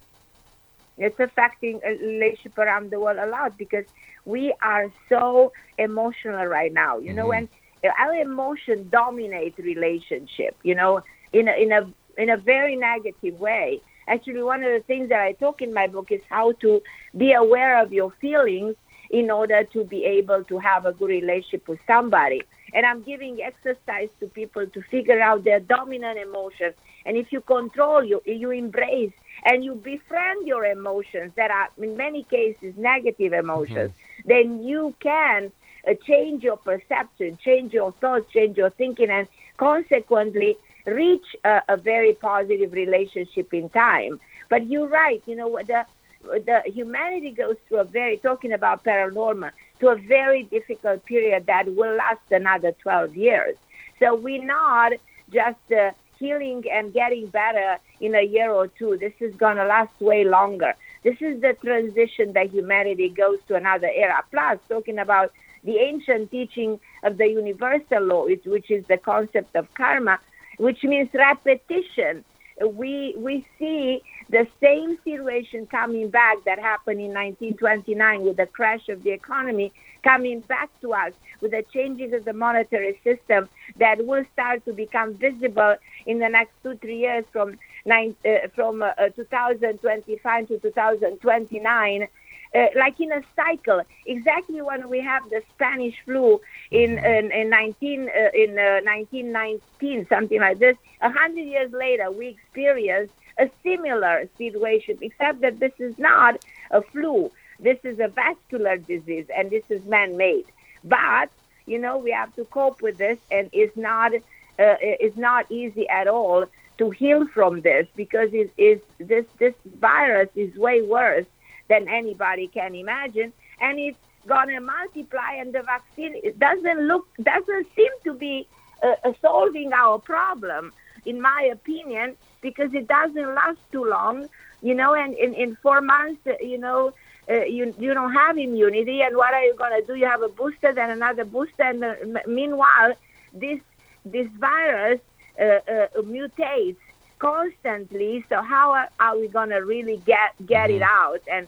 It's 0.97 1.19
affecting 1.19 1.79
a 1.85 1.91
relationship 1.91 2.57
around 2.57 2.91
the 2.91 2.99
world 2.99 3.17
a 3.17 3.25
lot 3.27 3.57
because 3.57 3.85
we 4.25 4.53
are 4.61 4.91
so 5.09 5.51
emotional 5.77 6.45
right 6.45 6.73
now 6.73 6.97
you 6.97 7.13
know 7.13 7.27
mm-hmm. 7.27 7.45
and 7.83 7.93
our 7.99 8.13
emotion 8.13 8.87
dominate 8.89 9.57
relationship 9.57 10.55
you 10.63 10.75
know 10.75 11.01
in 11.33 11.47
a 11.47 11.53
in 11.61 11.71
a 11.71 11.87
in 12.17 12.29
a 12.29 12.37
very 12.37 12.75
negative 12.75 13.39
way. 13.39 13.81
Actually 14.07 14.43
one 14.43 14.63
of 14.63 14.71
the 14.71 14.83
things 14.85 15.09
that 15.09 15.19
i 15.19 15.31
talk 15.33 15.61
in 15.61 15.73
my 15.73 15.87
book 15.87 16.11
is 16.11 16.21
how 16.29 16.51
to 16.53 16.81
be 17.17 17.33
aware 17.33 17.81
of 17.81 17.91
your 17.91 18.11
feelings 18.21 18.75
in 19.09 19.31
order 19.31 19.63
to 19.63 19.83
be 19.83 20.03
able 20.03 20.43
to 20.43 20.59
have 20.59 20.85
a 20.85 20.93
good 20.93 21.09
relationship 21.09 21.67
with 21.67 21.79
somebody 21.87 22.41
and 22.75 22.85
i'm 22.85 23.01
giving 23.01 23.41
exercise 23.41 24.09
to 24.19 24.27
people 24.27 24.67
to 24.67 24.81
figure 24.83 25.19
out 25.19 25.43
their 25.43 25.59
dominant 25.59 26.19
emotions. 26.19 26.75
and 27.05 27.17
if 27.17 27.31
you 27.31 27.41
control 27.41 28.03
you 28.03 28.21
you 28.25 28.51
embrace 28.51 29.13
and 29.45 29.63
you 29.65 29.73
befriend 29.75 30.45
your 30.45 30.65
emotions 30.65 31.31
that 31.35 31.49
are 31.49 31.69
in 31.81 31.97
many 31.97 32.23
cases 32.23 32.73
negative 32.77 33.33
emotions 33.33 33.91
then 34.25 34.63
you 34.63 34.93
can 34.99 35.51
uh, 35.87 35.93
change 36.05 36.43
your 36.43 36.57
perception 36.57 37.37
change 37.43 37.73
your 37.73 37.91
thoughts 37.93 38.31
change 38.31 38.57
your 38.57 38.69
thinking 38.71 39.09
and 39.09 39.27
consequently 39.57 40.57
reach 40.85 41.25
a, 41.43 41.61
a 41.69 41.77
very 41.77 42.13
positive 42.13 42.71
relationship 42.73 43.53
in 43.53 43.69
time 43.69 44.19
but 44.49 44.67
you're 44.67 44.87
right 44.87 45.23
you 45.25 45.35
know 45.35 45.57
the 45.65 45.85
the 46.23 46.61
humanity 46.65 47.31
goes 47.31 47.55
through 47.67 47.79
a 47.79 47.83
very 47.83 48.17
talking 48.17 48.53
about 48.53 48.83
paranormal 48.83 49.51
to 49.79 49.89
a 49.89 49.95
very 49.95 50.43
difficult 50.43 51.05
period 51.05 51.45
that 51.47 51.73
will 51.75 51.95
last 51.95 52.21
another 52.31 52.71
12 52.81 53.15
years. 53.15 53.55
So 53.99 54.15
we're 54.15 54.43
not 54.43 54.93
just 55.31 55.71
uh, 55.71 55.91
healing 56.17 56.63
and 56.71 56.93
getting 56.93 57.27
better 57.27 57.77
in 57.99 58.15
a 58.15 58.21
year 58.21 58.51
or 58.51 58.67
two. 58.67 58.97
This 58.97 59.13
is 59.19 59.35
going 59.35 59.57
to 59.57 59.65
last 59.65 59.99
way 59.99 60.23
longer. 60.23 60.73
This 61.03 61.17
is 61.21 61.41
the 61.41 61.53
transition 61.63 62.33
that 62.33 62.49
humanity 62.51 63.09
goes 63.09 63.37
to 63.47 63.55
another 63.55 63.89
era. 63.93 64.23
Plus 64.31 64.59
talking 64.69 64.99
about 64.99 65.31
the 65.65 65.77
ancient 65.77 66.31
teaching 66.31 66.79
of 67.03 67.17
the 67.17 67.27
universal 67.27 68.01
law 68.01 68.25
which, 68.25 68.45
which 68.45 68.71
is 68.71 68.85
the 68.87 68.97
concept 68.97 69.55
of 69.55 69.67
karma 69.73 70.19
which 70.57 70.83
means 70.83 71.09
repetition 71.13 72.23
we 72.63 73.13
we 73.17 73.45
see 73.59 74.01
the 74.29 74.47
same 74.61 74.97
situation 75.03 75.67
coming 75.67 76.09
back 76.09 76.37
that 76.45 76.57
happened 76.57 76.99
in 76.99 77.13
1929 77.13 78.23
with 78.23 78.37
the 78.37 78.45
crash 78.45 78.87
of 78.89 79.03
the 79.03 79.11
economy 79.11 79.73
coming 80.03 80.39
back 80.41 80.69
to 80.81 80.93
us 80.93 81.11
with 81.41 81.51
the 81.51 81.63
changes 81.73 82.13
of 82.13 82.23
the 82.25 82.33
monetary 82.33 82.99
system 83.03 83.49
that 83.77 84.05
will 84.05 84.23
start 84.33 84.63
to 84.65 84.71
become 84.71 85.13
visible 85.15 85.75
in 86.05 86.19
the 86.19 86.29
next 86.29 86.53
two 86.63 86.75
three 86.77 86.99
years 86.99 87.25
from 87.31 87.57
nine, 87.85 88.15
uh, 88.25 88.47
from 88.55 88.81
uh, 88.81 88.91
uh, 88.97 89.09
2025 89.09 90.47
to 90.47 90.59
2029 90.59 92.07
uh, 92.55 92.67
like 92.75 92.99
in 92.99 93.11
a 93.11 93.21
cycle. 93.35 93.81
Exactly 94.05 94.61
when 94.61 94.89
we 94.89 94.99
have 95.01 95.29
the 95.29 95.41
Spanish 95.53 95.95
flu 96.05 96.39
in 96.71 96.97
in, 96.97 97.31
in 97.31 97.49
19 97.49 98.09
uh, 98.09 98.29
in 98.33 98.57
uh, 98.57 98.81
1919, 98.83 100.07
something 100.07 100.39
like 100.39 100.59
this. 100.59 100.77
A 101.01 101.09
hundred 101.09 101.45
years 101.45 101.71
later, 101.71 102.09
we 102.11 102.27
experience 102.27 103.11
a 103.37 103.49
similar 103.63 104.29
situation, 104.37 104.97
except 105.01 105.41
that 105.41 105.59
this 105.59 105.73
is 105.79 105.97
not 105.99 106.43
a 106.71 106.81
flu. 106.81 107.29
This 107.59 107.79
is 107.83 107.99
a 107.99 108.07
vascular 108.07 108.77
disease, 108.77 109.25
and 109.35 109.49
this 109.49 109.63
is 109.69 109.83
man-made. 109.85 110.45
But 110.83 111.29
you 111.65 111.79
know, 111.79 111.97
we 111.97 112.11
have 112.11 112.33
to 112.35 112.45
cope 112.45 112.81
with 112.81 112.97
this, 112.97 113.19
and 113.31 113.49
it's 113.51 113.75
not 113.75 114.13
uh, 114.13 114.19
it's 114.57 115.17
not 115.17 115.51
easy 115.51 115.89
at 115.89 116.07
all 116.07 116.45
to 116.77 116.89
heal 116.89 117.25
from 117.27 117.61
this 117.61 117.87
because 117.95 118.29
it 118.33 118.51
is 118.57 118.79
this 118.97 119.25
this 119.39 119.55
virus 119.65 120.29
is 120.35 120.55
way 120.55 120.81
worse 120.81 121.25
than 121.67 121.87
anybody 121.87 122.47
can 122.47 122.75
imagine, 122.75 123.33
and 123.59 123.79
it's 123.79 123.97
gonna 124.27 124.61
multiply. 124.61 125.33
And 125.39 125.53
the 125.53 125.63
vaccine 125.63 126.15
doesn't 126.37 126.81
look 126.87 127.07
doesn't 127.21 127.67
seem 127.75 127.91
to 128.03 128.13
be 128.13 128.47
uh, 128.83 128.95
uh, 129.03 129.13
solving 129.21 129.73
our 129.73 129.99
problem, 129.99 130.73
in 131.05 131.21
my 131.21 131.49
opinion, 131.51 132.15
because 132.41 132.73
it 132.73 132.87
doesn't 132.87 133.35
last 133.35 133.59
too 133.71 133.85
long. 133.85 134.27
You 134.61 134.73
know, 134.73 134.93
and 134.95 135.13
in, 135.15 135.33
in 135.33 135.55
four 135.61 135.81
months, 135.81 136.21
uh, 136.25 136.33
you 136.41 136.57
know, 136.57 136.93
uh, 137.29 137.43
you 137.43 137.73
you 137.77 137.93
don't 137.93 138.13
have 138.13 138.37
immunity, 138.37 139.01
and 139.01 139.15
what 139.15 139.33
are 139.33 139.43
you 139.43 139.55
gonna 139.55 139.81
do? 139.81 139.95
You 139.95 140.05
have 140.05 140.21
a 140.21 140.29
booster, 140.29 140.73
then 140.73 140.89
another 140.89 141.25
booster, 141.25 141.63
and 141.63 141.83
uh, 141.83 141.95
meanwhile, 142.27 142.93
this 143.33 143.59
this 144.05 144.27
virus 144.37 144.99
uh, 145.39 145.43
uh, 145.43 145.87
mutates 145.97 146.77
constantly. 147.19 148.25
So 148.29 148.41
how 148.41 148.71
are, 148.71 148.89
are 148.99 149.17
we 149.17 149.27
gonna 149.27 149.63
really 149.63 149.97
get 150.05 150.33
get 150.45 150.69
it 150.69 150.81
mm-hmm. 150.81 151.05
out? 151.05 151.21
And 151.31 151.47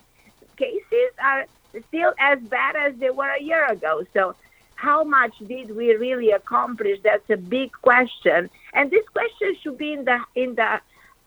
cases 0.58 1.12
are 1.23 1.45
still 1.88 2.13
as 2.19 2.39
bad 2.41 2.75
as 2.75 2.95
they 2.97 3.10
were 3.10 3.30
a 3.30 3.41
year 3.41 3.65
ago. 3.65 4.03
So 4.13 4.36
how 4.75 5.03
much 5.03 5.34
did 5.47 5.75
we 5.75 5.95
really 5.95 6.32
accomplish? 6.32 6.99
That's 7.03 7.30
a 7.30 7.38
big 7.38 7.71
question, 7.82 8.49
and 8.73 8.91
this 8.91 9.08
question 9.10 9.56
should 9.62 9.77
be 9.77 9.93
in 9.93 10.06
the 10.06 10.19
in 10.36 10.56
the 10.56 10.80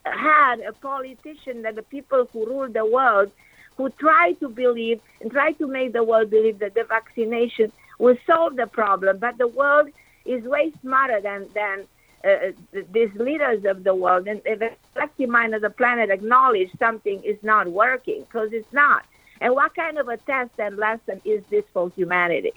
head 0.03 0.61
of 0.61 0.79
politician 0.81 1.61
that 1.61 1.75
the 1.75 1.83
people 1.83 2.27
who 2.33 2.45
rule 2.45 2.67
the 2.67 2.85
world 2.85 3.31
who 3.77 3.89
try 3.91 4.33
to 4.33 4.49
believe 4.49 4.99
and 5.21 5.31
try 5.31 5.51
to 5.53 5.67
make 5.67 5.93
the 5.93 6.03
world 6.03 6.29
believe 6.29 6.59
that 6.59 6.73
the 6.73 6.83
vaccination 6.83 7.71
will 7.99 8.17
solve 8.25 8.55
the 8.55 8.67
problem, 8.67 9.17
but 9.17 9.37
the 9.37 9.47
world 9.47 9.89
is 10.25 10.43
way 10.43 10.71
smarter 10.81 11.19
than 11.21 11.47
than 11.53 11.85
uh, 12.23 12.51
these 12.93 13.13
leaders 13.15 13.65
of 13.65 13.83
the 13.83 13.95
world, 13.95 14.27
and 14.27 14.41
the 14.43 14.71
collective 14.93 15.29
mind 15.29 15.55
of 15.55 15.61
the 15.61 15.69
planet 15.69 16.09
acknowledge 16.09 16.69
something 16.77 17.21
is 17.23 17.37
not 17.43 17.67
working 17.67 18.21
because 18.21 18.49
it's 18.53 18.71
not. 18.73 19.05
And 19.39 19.53
what 19.55 19.73
kind 19.75 19.97
of 19.97 20.07
a 20.07 20.17
test 20.17 20.51
and 20.59 20.77
lesson 20.77 21.21
is 21.25 21.43
this 21.49 21.65
for 21.73 21.89
humanity? 21.95 22.53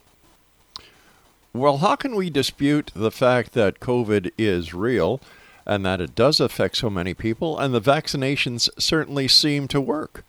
Well, 1.55 1.79
how 1.79 1.97
can 1.97 2.15
we 2.17 2.31
dispute 2.31 2.91
the 2.95 3.11
fact 3.13 3.53
that 3.53 3.81
COVID 3.81 4.33
is 4.37 4.75
real 4.75 5.21
and 5.65 5.87
that 5.87 6.01
it 6.01 6.15
does 6.15 6.41
affect 6.41 6.77
so 6.77 6.91
many 6.91 7.15
people 7.15 7.59
and 7.59 7.73
the 7.73 7.81
vaccinations 7.81 8.69
certainly 8.79 9.29
seem 9.29 9.69
to 9.69 9.81
work? 9.81 10.25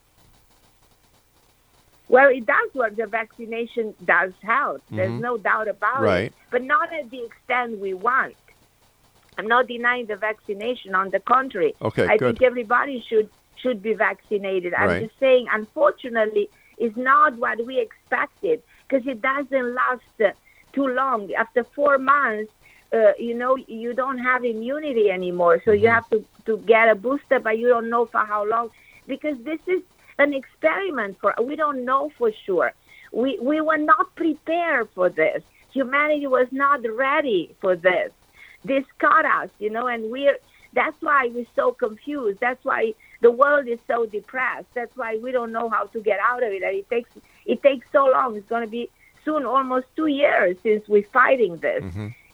Well, 2.08 2.30
it 2.30 2.46
does 2.46 2.74
work. 2.76 2.96
The 2.96 3.08
vaccination 3.08 3.96
does 4.06 4.32
help. 4.44 4.84
There's 4.92 5.20
no 5.20 5.38
doubt 5.38 5.68
about 5.68 6.02
Right. 6.02 6.26
it. 6.28 6.34
But 6.52 6.64
not 6.64 6.94
at 6.94 7.10
the 7.10 7.24
extent 7.26 7.80
we 7.80 7.94
want. 7.96 8.36
I'm 9.38 9.48
not 9.48 9.68
denying 9.68 10.06
the 10.08 10.16
vaccination. 10.16 10.96
On 10.96 11.10
the 11.10 11.20
contrary, 11.20 11.74
Okay, 11.82 12.08
I 12.08 12.18
good. 12.18 12.38
think 12.38 12.42
everybody 12.52 13.04
should 13.08 13.30
should 13.62 13.82
be 13.82 13.94
vaccinated. 13.94 14.74
I'm 14.74 14.88
Right. 14.90 15.04
just 15.06 15.18
saying, 15.20 15.48
unfortunately, 15.52 16.50
it's 16.78 16.96
not 16.98 17.36
what 17.38 17.66
we 17.66 17.80
expected 17.80 18.62
because 18.88 19.06
it 19.08 19.22
doesn't 19.22 19.74
last 19.74 20.04
uh, 20.24 20.32
too 20.74 20.88
long. 20.88 21.34
After 21.34 21.64
four 21.64 21.98
months, 21.98 22.52
uh, 22.94 23.14
you 23.18 23.34
know, 23.34 23.56
you 23.56 23.94
don't 23.94 24.20
have 24.20 24.44
immunity 24.46 25.10
anymore. 25.10 25.62
So 25.66 25.72
Mm-hmm. 25.72 25.84
you 25.84 25.90
have 25.90 26.10
to, 26.12 26.24
to 26.46 26.58
get 26.60 26.90
a 26.90 26.96
booster, 26.96 27.40
but 27.40 27.58
you 27.58 27.68
don't 27.68 27.90
know 27.90 28.06
for 28.06 28.24
how 28.26 28.46
long 28.46 28.70
because 29.08 29.38
this 29.44 29.60
is 29.68 29.82
an 30.18 30.34
experiment 30.34 31.18
for 31.22 31.34
we 31.42 31.56
don't 31.56 31.84
know 31.86 32.12
for 32.18 32.32
sure. 32.46 32.72
We 33.12 33.40
we 33.40 33.62
were 33.62 33.78
not 33.94 34.16
prepared 34.16 34.90
for 34.96 35.10
this. 35.10 35.42
Humanity 35.72 36.28
was 36.28 36.48
not 36.52 36.80
ready 37.08 37.56
for 37.62 37.76
this. 37.76 38.12
This 38.66 38.86
caught 39.00 39.26
us, 39.26 39.50
you 39.60 39.70
know, 39.70 39.88
and 39.88 40.10
we're 40.10 40.38
that's 40.74 41.02
why 41.02 41.30
we're 41.34 41.46
so 41.56 41.72
confused. 41.72 42.40
That's 42.42 42.64
why 42.66 42.94
the 43.22 43.32
world 43.32 43.68
is 43.68 43.80
so 43.88 44.06
depressed. 44.06 44.68
That's 44.74 44.96
why 44.98 45.18
we 45.18 45.32
don't 45.32 45.52
know 45.52 45.70
how 45.70 45.86
to 45.86 46.02
get 46.02 46.20
out 46.20 46.44
of 46.44 46.52
it. 46.52 46.64
And 46.64 46.76
it 46.76 46.90
takes 46.90 47.10
it 47.46 47.64
takes 47.64 47.88
so 47.92 48.08
long. 48.08 48.36
It's 48.36 48.48
going 48.50 48.64
to 48.64 48.70
be 48.70 48.90
soon 49.24 49.46
almost 49.46 49.88
two 49.96 50.08
years 50.08 50.58
since 50.64 50.88
we're 50.88 51.04
fighting 51.04 51.58
this, 51.58 51.84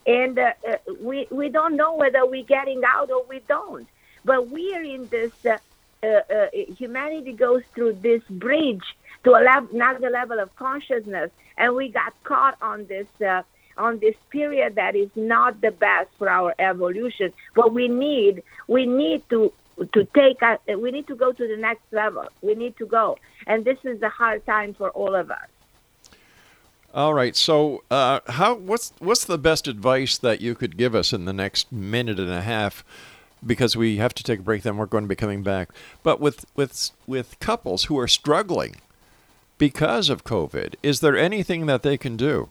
and 0.06 0.38
uh, 0.38 0.52
uh, 0.68 0.76
we 1.00 1.26
we 1.30 1.48
don't 1.48 1.76
know 1.76 1.94
whether 1.94 2.26
we're 2.26 2.44
getting 2.44 2.82
out 2.84 3.10
or 3.10 3.24
we 3.28 3.40
don't. 3.48 3.86
But 4.24 4.48
we 4.48 4.74
are 4.74 4.82
in 4.82 5.06
this. 5.08 5.32
Uh, 5.44 5.58
uh, 6.04 6.20
uh, 6.34 6.46
humanity 6.76 7.32
goes 7.32 7.62
through 7.76 7.92
this 7.92 8.22
bridge 8.28 8.82
to 9.22 9.30
a 9.30 9.40
lev- 9.40 9.72
another 9.72 10.10
level 10.10 10.40
of 10.40 10.54
consciousness, 10.56 11.30
and 11.56 11.76
we 11.76 11.88
got 11.88 12.12
caught 12.24 12.56
on 12.60 12.86
this 12.86 13.06
uh, 13.24 13.42
on 13.76 13.98
this 13.98 14.14
period 14.30 14.74
that 14.76 14.94
is 14.96 15.10
not 15.16 15.60
the 15.60 15.70
best 15.70 16.10
for 16.18 16.28
our 16.28 16.54
evolution. 16.58 17.32
But 17.54 17.72
we 17.72 17.88
need 17.88 18.42
we 18.68 18.86
need 18.86 19.28
to 19.30 19.52
to 19.92 20.04
take 20.14 20.40
a, 20.42 20.76
we 20.76 20.90
need 20.90 21.06
to 21.06 21.14
go 21.14 21.32
to 21.32 21.48
the 21.48 21.56
next 21.56 21.84
level. 21.92 22.26
We 22.42 22.54
need 22.54 22.76
to 22.78 22.86
go, 22.86 23.18
and 23.46 23.64
this 23.64 23.78
is 23.84 24.02
a 24.02 24.08
hard 24.08 24.44
time 24.46 24.74
for 24.74 24.90
all 24.90 25.14
of 25.14 25.30
us. 25.30 25.48
All 26.94 27.14
right. 27.14 27.34
So, 27.34 27.84
uh, 27.90 28.20
how 28.26 28.54
what's 28.54 28.92
what's 28.98 29.24
the 29.24 29.38
best 29.38 29.66
advice 29.66 30.18
that 30.18 30.40
you 30.40 30.54
could 30.54 30.76
give 30.76 30.94
us 30.94 31.12
in 31.12 31.24
the 31.24 31.32
next 31.32 31.72
minute 31.72 32.20
and 32.20 32.30
a 32.30 32.42
half? 32.42 32.84
Because 33.44 33.76
we 33.76 33.96
have 33.96 34.14
to 34.14 34.22
take 34.22 34.40
a 34.40 34.42
break, 34.42 34.62
then 34.62 34.76
we're 34.76 34.86
going 34.86 35.04
to 35.04 35.08
be 35.08 35.16
coming 35.16 35.42
back. 35.42 35.70
But 36.02 36.20
with 36.20 36.44
with 36.54 36.90
with 37.06 37.40
couples 37.40 37.84
who 37.84 37.98
are 37.98 38.08
struggling 38.08 38.76
because 39.56 40.10
of 40.10 40.24
COVID, 40.24 40.74
is 40.82 41.00
there 41.00 41.16
anything 41.16 41.66
that 41.66 41.82
they 41.82 41.96
can 41.96 42.16
do? 42.16 42.48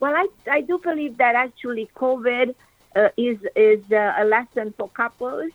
Well, 0.00 0.14
I, 0.14 0.28
I 0.50 0.60
do 0.60 0.78
believe 0.78 1.16
that 1.18 1.34
actually 1.34 1.90
COVID 1.96 2.54
uh, 2.94 3.08
is 3.16 3.38
is 3.56 3.80
uh, 3.92 4.14
a 4.18 4.24
lesson 4.24 4.72
for 4.76 4.88
couples 4.88 5.50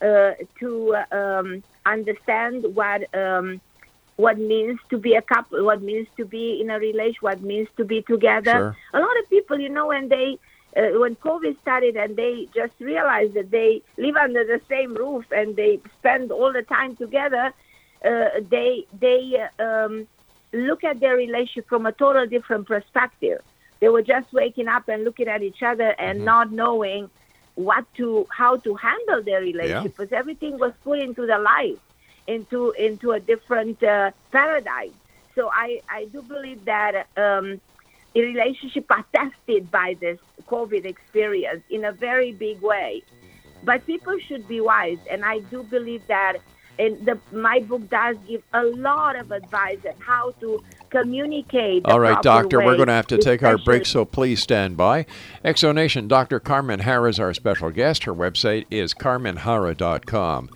uh, 0.00 0.32
to 0.60 0.94
uh, 0.94 1.14
um, 1.14 1.62
understand 1.84 2.64
what 2.74 3.12
um, 3.14 3.60
what 4.16 4.38
means 4.38 4.78
to 4.90 4.98
be 4.98 5.14
a 5.14 5.22
couple, 5.22 5.64
what 5.64 5.82
means 5.82 6.06
to 6.16 6.24
be 6.24 6.60
in 6.60 6.70
a 6.70 6.78
relation, 6.78 7.18
what 7.20 7.40
means 7.42 7.68
to 7.76 7.84
be 7.84 8.02
together. 8.02 8.52
Sure. 8.52 8.76
A 8.92 9.00
lot 9.00 9.18
of 9.18 9.28
people, 9.30 9.58
you 9.58 9.68
know, 9.68 9.88
when 9.88 10.08
they 10.08 10.38
uh, 10.76 10.98
when 11.00 11.16
COVID 11.16 11.60
started 11.60 11.96
and 11.96 12.16
they 12.16 12.48
just 12.54 12.74
realized 12.78 13.34
that 13.34 13.50
they 13.50 13.82
live 13.96 14.16
under 14.16 14.44
the 14.44 14.60
same 14.68 14.94
roof 14.94 15.24
and 15.32 15.56
they 15.56 15.80
spend 15.98 16.30
all 16.30 16.52
the 16.52 16.62
time 16.62 16.96
together, 16.96 17.52
uh, 18.04 18.28
they 18.48 18.86
they 18.98 19.46
um, 19.58 20.06
look 20.52 20.84
at 20.84 21.00
their 21.00 21.16
relationship 21.16 21.68
from 21.68 21.86
a 21.86 21.92
total 21.92 22.26
different 22.26 22.66
perspective. 22.66 23.42
They 23.80 23.88
were 23.88 24.02
just 24.02 24.32
waking 24.32 24.68
up 24.68 24.88
and 24.88 25.04
looking 25.04 25.28
at 25.28 25.42
each 25.42 25.62
other 25.62 25.94
and 25.98 26.24
not 26.24 26.52
knowing 26.52 27.10
what 27.54 27.84
to 27.94 28.26
how 28.30 28.56
to 28.56 28.74
handle 28.74 29.22
their 29.22 29.40
relationship 29.40 29.96
because 29.96 30.12
everything 30.12 30.58
was 30.58 30.72
put 30.84 30.98
into 31.00 31.26
the 31.26 31.38
life 31.38 31.78
into 32.26 32.70
into 32.72 33.12
a 33.12 33.20
different 33.20 33.82
uh, 33.82 34.10
paradigm. 34.30 34.92
So 35.34 35.50
I 35.52 35.80
I 35.88 36.04
do 36.06 36.22
believe 36.22 36.64
that 36.66 37.06
um, 37.16 37.60
relationship 38.14 38.86
are 38.90 39.04
tested 39.14 39.70
by 39.70 39.96
this 40.00 40.18
COVID 40.46 40.84
experience 40.84 41.62
in 41.70 41.84
a 41.84 41.92
very 41.92 42.32
big 42.32 42.60
way. 42.60 43.02
But 43.62 43.84
people 43.86 44.16
should 44.26 44.48
be 44.48 44.60
wise, 44.60 44.98
and 45.10 45.24
I 45.24 45.40
do 45.40 45.62
believe 45.62 46.06
that. 46.06 46.38
And 46.78 47.04
the, 47.04 47.18
my 47.30 47.60
book 47.60 47.90
does 47.90 48.16
give 48.26 48.42
a 48.54 48.62
lot 48.62 49.14
of 49.14 49.32
advice 49.32 49.80
on 49.84 50.00
how 50.00 50.30
to 50.40 50.64
communicate. 50.90 51.86
All 51.86 52.00
right, 52.00 52.20
doctor, 52.22 52.58
we're 52.58 52.76
going 52.76 52.88
to 52.88 52.94
have 52.94 53.06
to 53.08 53.18
take 53.18 53.42
our 53.42 53.58
break, 53.58 53.86
so 53.86 54.04
please 54.04 54.42
stand 54.42 54.76
by. 54.76 55.06
Exonation, 55.44 56.08
Dr. 56.08 56.40
Carmen 56.40 56.80
Harra 56.80 57.10
is 57.10 57.20
our 57.20 57.32
special 57.32 57.70
guest. 57.70 58.04
Her 58.04 58.14
website 58.14 58.66
is 58.70 58.94
carmenharra.com. 58.94 60.50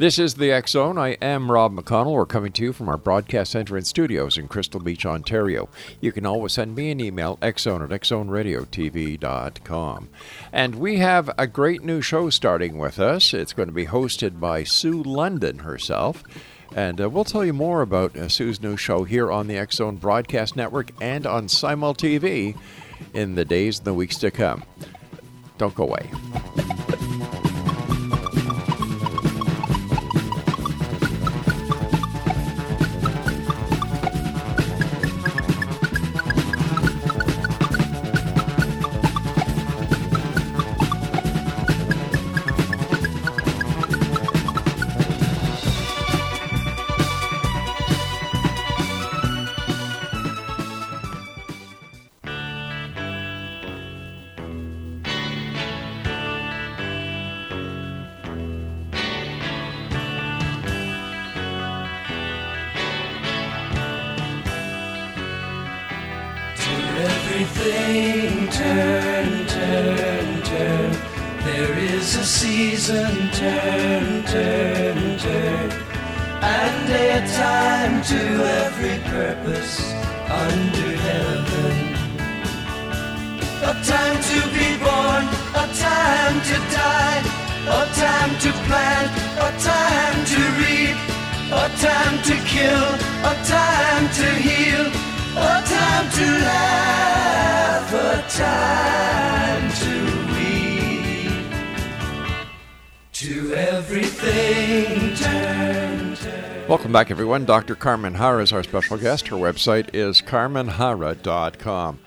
This 0.00 0.18
is 0.18 0.34
the 0.36 0.62
Zone. 0.66 0.96
I 0.96 1.18
am 1.20 1.52
Rob 1.52 1.74
McConnell. 1.74 2.14
We're 2.14 2.24
coming 2.24 2.52
to 2.52 2.62
you 2.62 2.72
from 2.72 2.88
our 2.88 2.96
broadcast 2.96 3.52
center 3.52 3.76
and 3.76 3.86
studios 3.86 4.38
in 4.38 4.48
Crystal 4.48 4.80
Beach, 4.80 5.04
Ontario. 5.04 5.68
You 6.00 6.10
can 6.10 6.24
always 6.24 6.54
send 6.54 6.74
me 6.74 6.90
an 6.90 7.00
email, 7.00 7.36
xzone 7.42 7.84
at 7.84 7.90
xzoneradiotv.com. 7.90 10.08
And 10.54 10.76
we 10.76 10.96
have 10.96 11.30
a 11.36 11.46
great 11.46 11.84
new 11.84 12.00
show 12.00 12.30
starting 12.30 12.78
with 12.78 12.98
us. 12.98 13.34
It's 13.34 13.52
going 13.52 13.68
to 13.68 13.74
be 13.74 13.84
hosted 13.84 14.40
by 14.40 14.64
Sue 14.64 15.02
London 15.02 15.58
herself. 15.58 16.24
And 16.74 17.00
uh, 17.00 17.10
we'll 17.10 17.24
tell 17.24 17.44
you 17.44 17.52
more 17.52 17.82
about 17.82 18.16
uh, 18.16 18.28
Sue's 18.28 18.60
new 18.62 18.76
show 18.76 19.04
here 19.04 19.30
on 19.30 19.46
the 19.48 19.66
Zone 19.72 19.96
Broadcast 19.96 20.56
Network 20.56 20.92
and 21.00 21.26
on 21.26 21.48
Simul 21.48 21.94
TV 21.94 22.56
in 23.12 23.34
the 23.34 23.44
days 23.44 23.78
and 23.78 23.86
the 23.86 23.94
weeks 23.94 24.18
to 24.18 24.30
come. 24.30 24.62
Don't 25.58 25.74
go 25.74 25.84
away. 25.84 26.08
Time 98.30 99.72
to 99.72 100.04
weep. 100.32 101.52
To 103.12 103.54
everything 103.54 105.16
turn, 105.16 106.14
turn. 106.14 106.68
Welcome 106.68 106.92
back, 106.92 107.10
everyone. 107.10 107.44
Dr. 107.44 107.74
Carmen 107.74 108.14
Harra 108.14 108.42
is 108.42 108.52
our 108.52 108.62
special 108.62 108.98
guest. 108.98 109.26
Her 109.28 109.36
website 109.36 109.92
is 109.92 110.22
carmenharra.com. 110.22 111.98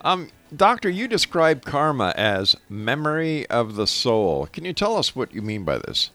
Um, 0.00 0.30
doctor, 0.54 0.90
you 0.90 1.06
describe 1.06 1.64
karma 1.64 2.12
as 2.16 2.56
memory 2.68 3.46
of 3.46 3.76
the 3.76 3.86
soul. 3.86 4.48
Can 4.52 4.64
you 4.64 4.72
tell 4.72 4.96
us 4.96 5.14
what 5.14 5.32
you 5.32 5.42
mean 5.42 5.62
by 5.62 5.78
this? 5.78 6.10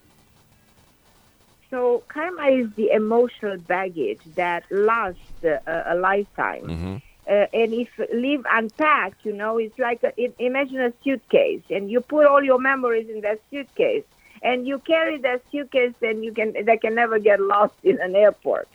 So 1.69 2.03
karma 2.09 2.47
is 2.47 2.67
the 2.75 2.91
emotional 2.91 3.57
baggage 3.59 4.19
that 4.35 4.65
lasts 4.69 5.21
uh, 5.45 5.59
a 5.65 5.95
lifetime. 5.95 7.01
Uh, 7.27 7.45
and 7.53 7.73
if 7.73 7.89
leave 8.13 8.45
unpacked, 8.51 9.23
you 9.23 9.31
know, 9.31 9.57
it's 9.57 9.79
like 9.79 10.03
a, 10.03 10.11
imagine 10.43 10.81
a 10.81 10.93
suitcase, 11.03 11.61
and 11.69 11.89
you 11.89 12.01
put 12.01 12.25
all 12.25 12.43
your 12.43 12.59
memories 12.59 13.07
in 13.09 13.21
that 13.21 13.39
suitcase, 13.49 14.03
and 14.41 14.67
you 14.67 14.77
carry 14.79 15.17
that 15.19 15.41
suitcase, 15.49 15.93
and 16.01 16.25
you 16.25 16.33
can 16.33 16.53
they 16.65 16.77
can 16.77 16.95
never 16.95 17.19
get 17.19 17.39
lost 17.39 17.75
in 17.83 17.99
an 18.01 18.13
airport. 18.15 18.67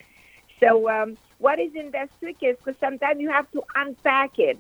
So 0.60 0.88
um, 0.88 1.18
what 1.38 1.58
is 1.58 1.74
in 1.74 1.90
that 1.90 2.08
suitcase? 2.20 2.56
Because 2.56 2.80
sometimes 2.80 3.20
you 3.20 3.30
have 3.30 3.50
to 3.52 3.62
unpack 3.76 4.38
it. 4.38 4.58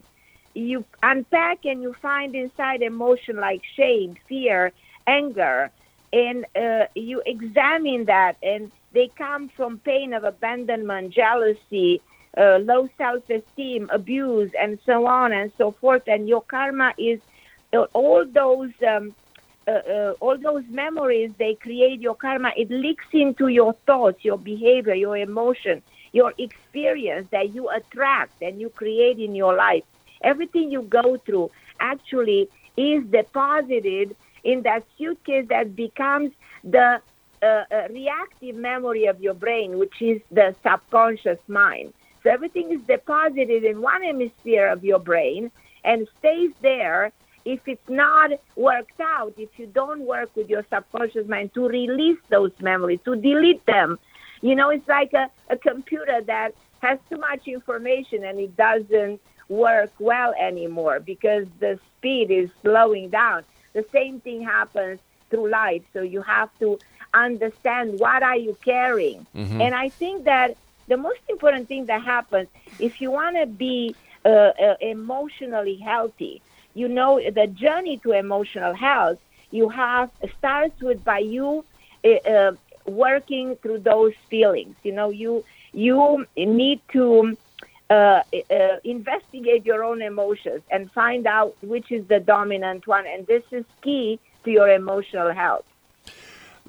You 0.54 0.84
unpack 1.02 1.64
and 1.64 1.82
you 1.82 1.94
find 1.94 2.34
inside 2.34 2.82
emotion 2.82 3.36
like 3.36 3.62
shame, 3.74 4.16
fear, 4.28 4.72
anger, 5.06 5.70
and 6.12 6.44
uh, 6.54 6.86
you 6.94 7.22
examine 7.24 8.04
that, 8.04 8.36
and 8.42 8.70
they 8.92 9.08
come 9.08 9.48
from 9.48 9.78
pain 9.78 10.12
of 10.12 10.24
abandonment, 10.24 11.14
jealousy, 11.14 12.02
uh, 12.38 12.58
low 12.58 12.88
self-esteem, 12.96 13.90
abuse, 13.92 14.50
and 14.58 14.78
so 14.86 15.06
on 15.06 15.32
and 15.32 15.50
so 15.58 15.72
forth. 15.72 16.02
And 16.06 16.28
your 16.28 16.42
karma 16.42 16.94
is 16.96 17.20
uh, 17.72 17.86
all 17.92 18.24
those. 18.24 18.70
Um, 18.86 19.14
uh, 19.66 19.70
uh, 19.70 20.14
all 20.20 20.38
those 20.38 20.64
memories 20.70 21.30
they 21.38 21.54
create 21.54 22.00
your 22.00 22.14
karma 22.14 22.50
it 22.56 22.70
leaks 22.70 23.04
into 23.12 23.48
your 23.48 23.74
thoughts 23.84 24.24
your 24.24 24.38
behavior 24.38 24.94
your 24.94 25.14
emotion 25.14 25.82
your 26.12 26.32
experience 26.38 27.28
that 27.32 27.54
you 27.54 27.68
attract 27.68 28.40
and 28.40 28.58
you 28.58 28.70
create 28.70 29.18
in 29.18 29.34
your 29.34 29.54
life 29.54 29.84
everything 30.22 30.70
you 30.70 30.80
go 30.80 31.18
through 31.18 31.50
actually 31.80 32.48
is 32.78 33.04
deposited 33.10 34.16
in 34.42 34.62
that 34.62 34.84
suitcase 34.96 35.46
that 35.48 35.76
becomes 35.76 36.32
the 36.64 36.98
uh, 37.42 37.46
uh, 37.46 37.88
reactive 37.90 38.56
memory 38.56 39.04
of 39.04 39.20
your 39.20 39.34
brain 39.34 39.78
which 39.78 40.00
is 40.00 40.18
the 40.30 40.54
subconscious 40.62 41.38
mind 41.46 41.92
so 42.22 42.30
everything 42.30 42.72
is 42.72 42.80
deposited 42.82 43.64
in 43.64 43.80
one 43.80 44.02
hemisphere 44.02 44.68
of 44.68 44.84
your 44.84 44.98
brain 44.98 45.50
and 45.84 46.08
stays 46.18 46.50
there 46.60 47.12
if 47.44 47.66
it's 47.66 47.88
not 47.88 48.30
worked 48.56 49.00
out, 49.00 49.32
if 49.38 49.48
you 49.58 49.66
don't 49.66 50.02
work 50.02 50.28
with 50.36 50.50
your 50.50 50.64
subconscious 50.68 51.26
mind 51.26 51.54
to 51.54 51.66
release 51.66 52.18
those 52.28 52.52
memories, 52.60 53.00
to 53.06 53.16
delete 53.16 53.64
them, 53.64 53.98
you 54.42 54.54
know, 54.54 54.68
it's 54.68 54.86
like 54.86 55.14
a, 55.14 55.30
a 55.48 55.56
computer 55.56 56.20
that 56.26 56.54
has 56.80 56.98
too 57.08 57.16
much 57.16 57.48
information 57.48 58.24
and 58.24 58.38
it 58.38 58.54
doesn't 58.56 59.20
work 59.48 59.90
well 59.98 60.34
anymore 60.38 61.00
because 61.00 61.46
the 61.58 61.78
speed 61.96 62.30
is 62.30 62.50
slowing 62.60 63.08
down. 63.08 63.44
The 63.72 63.84
same 63.92 64.20
thing 64.20 64.42
happens 64.42 65.00
through 65.30 65.48
life. 65.48 65.82
So 65.94 66.02
you 66.02 66.20
have 66.22 66.50
to 66.58 66.78
understand 67.14 67.98
what 67.98 68.22
are 68.22 68.36
you 68.36 68.56
carrying. 68.62 69.26
Mm-hmm. 69.34 69.60
And 69.60 69.74
I 69.74 69.88
think 69.88 70.24
that 70.24 70.56
the 70.88 70.96
most 70.96 71.20
important 71.28 71.68
thing 71.68 71.86
that 71.86 72.02
happens 72.02 72.48
if 72.78 73.00
you 73.00 73.10
want 73.10 73.36
to 73.36 73.46
be 73.46 73.96
uh, 74.24 74.28
uh, 74.28 74.76
emotionally 74.80 75.76
healthy, 75.76 76.42
you 76.74 76.88
know 76.88 77.20
the 77.20 77.46
journey 77.48 77.98
to 77.98 78.12
emotional 78.12 78.74
health 78.74 79.18
you 79.50 79.68
have 79.68 80.10
starts 80.38 80.80
with 80.82 81.04
by 81.04 81.18
you 81.18 81.64
uh, 82.04 82.30
uh, 82.30 82.52
working 82.86 83.56
through 83.62 83.78
those 83.80 84.14
feelings. 84.30 84.76
You 84.82 84.92
know 84.92 85.10
you 85.10 85.44
you 85.72 86.26
need 86.36 86.80
to 86.92 87.36
uh, 87.90 88.22
uh, 88.50 88.76
investigate 88.84 89.64
your 89.66 89.84
own 89.84 90.02
emotions 90.02 90.62
and 90.70 90.90
find 90.92 91.26
out 91.26 91.56
which 91.62 91.90
is 91.92 92.06
the 92.08 92.20
dominant 92.20 92.86
one. 92.86 93.06
And 93.06 93.26
this 93.26 93.44
is 93.52 93.64
key 93.82 94.20
to 94.44 94.50
your 94.50 94.68
emotional 94.70 95.32
health 95.32 95.64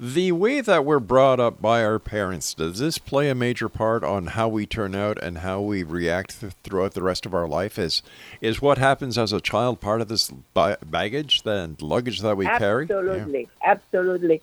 The 0.02 0.32
way 0.32 0.62
that 0.62 0.86
we're 0.86 0.98
brought 0.98 1.40
up 1.40 1.60
by 1.60 1.84
our 1.84 1.98
parents, 1.98 2.54
does 2.54 2.78
this 2.78 2.96
play 2.96 3.28
a 3.28 3.34
major 3.34 3.68
part 3.68 4.02
on 4.02 4.28
how 4.28 4.48
we 4.48 4.64
turn 4.64 4.94
out 4.94 5.22
and 5.22 5.38
how 5.38 5.60
we 5.60 5.82
react 5.82 6.40
th- 6.40 6.54
throughout 6.64 6.94
the 6.94 7.02
rest 7.02 7.26
of 7.26 7.34
our 7.34 7.46
life? 7.46 7.78
Is 7.78 8.02
is 8.40 8.62
what 8.62 8.78
happens 8.78 9.18
as 9.18 9.30
a 9.30 9.42
child 9.42 9.82
part 9.82 10.00
of 10.00 10.08
this 10.08 10.32
ba- 10.54 10.78
baggage, 10.82 11.42
and 11.44 11.80
luggage 11.82 12.22
that 12.22 12.38
we 12.38 12.46
carry? 12.46 12.86
Yeah. 12.88 12.96
Absolutely, 12.96 13.48
absolutely, 13.62 14.42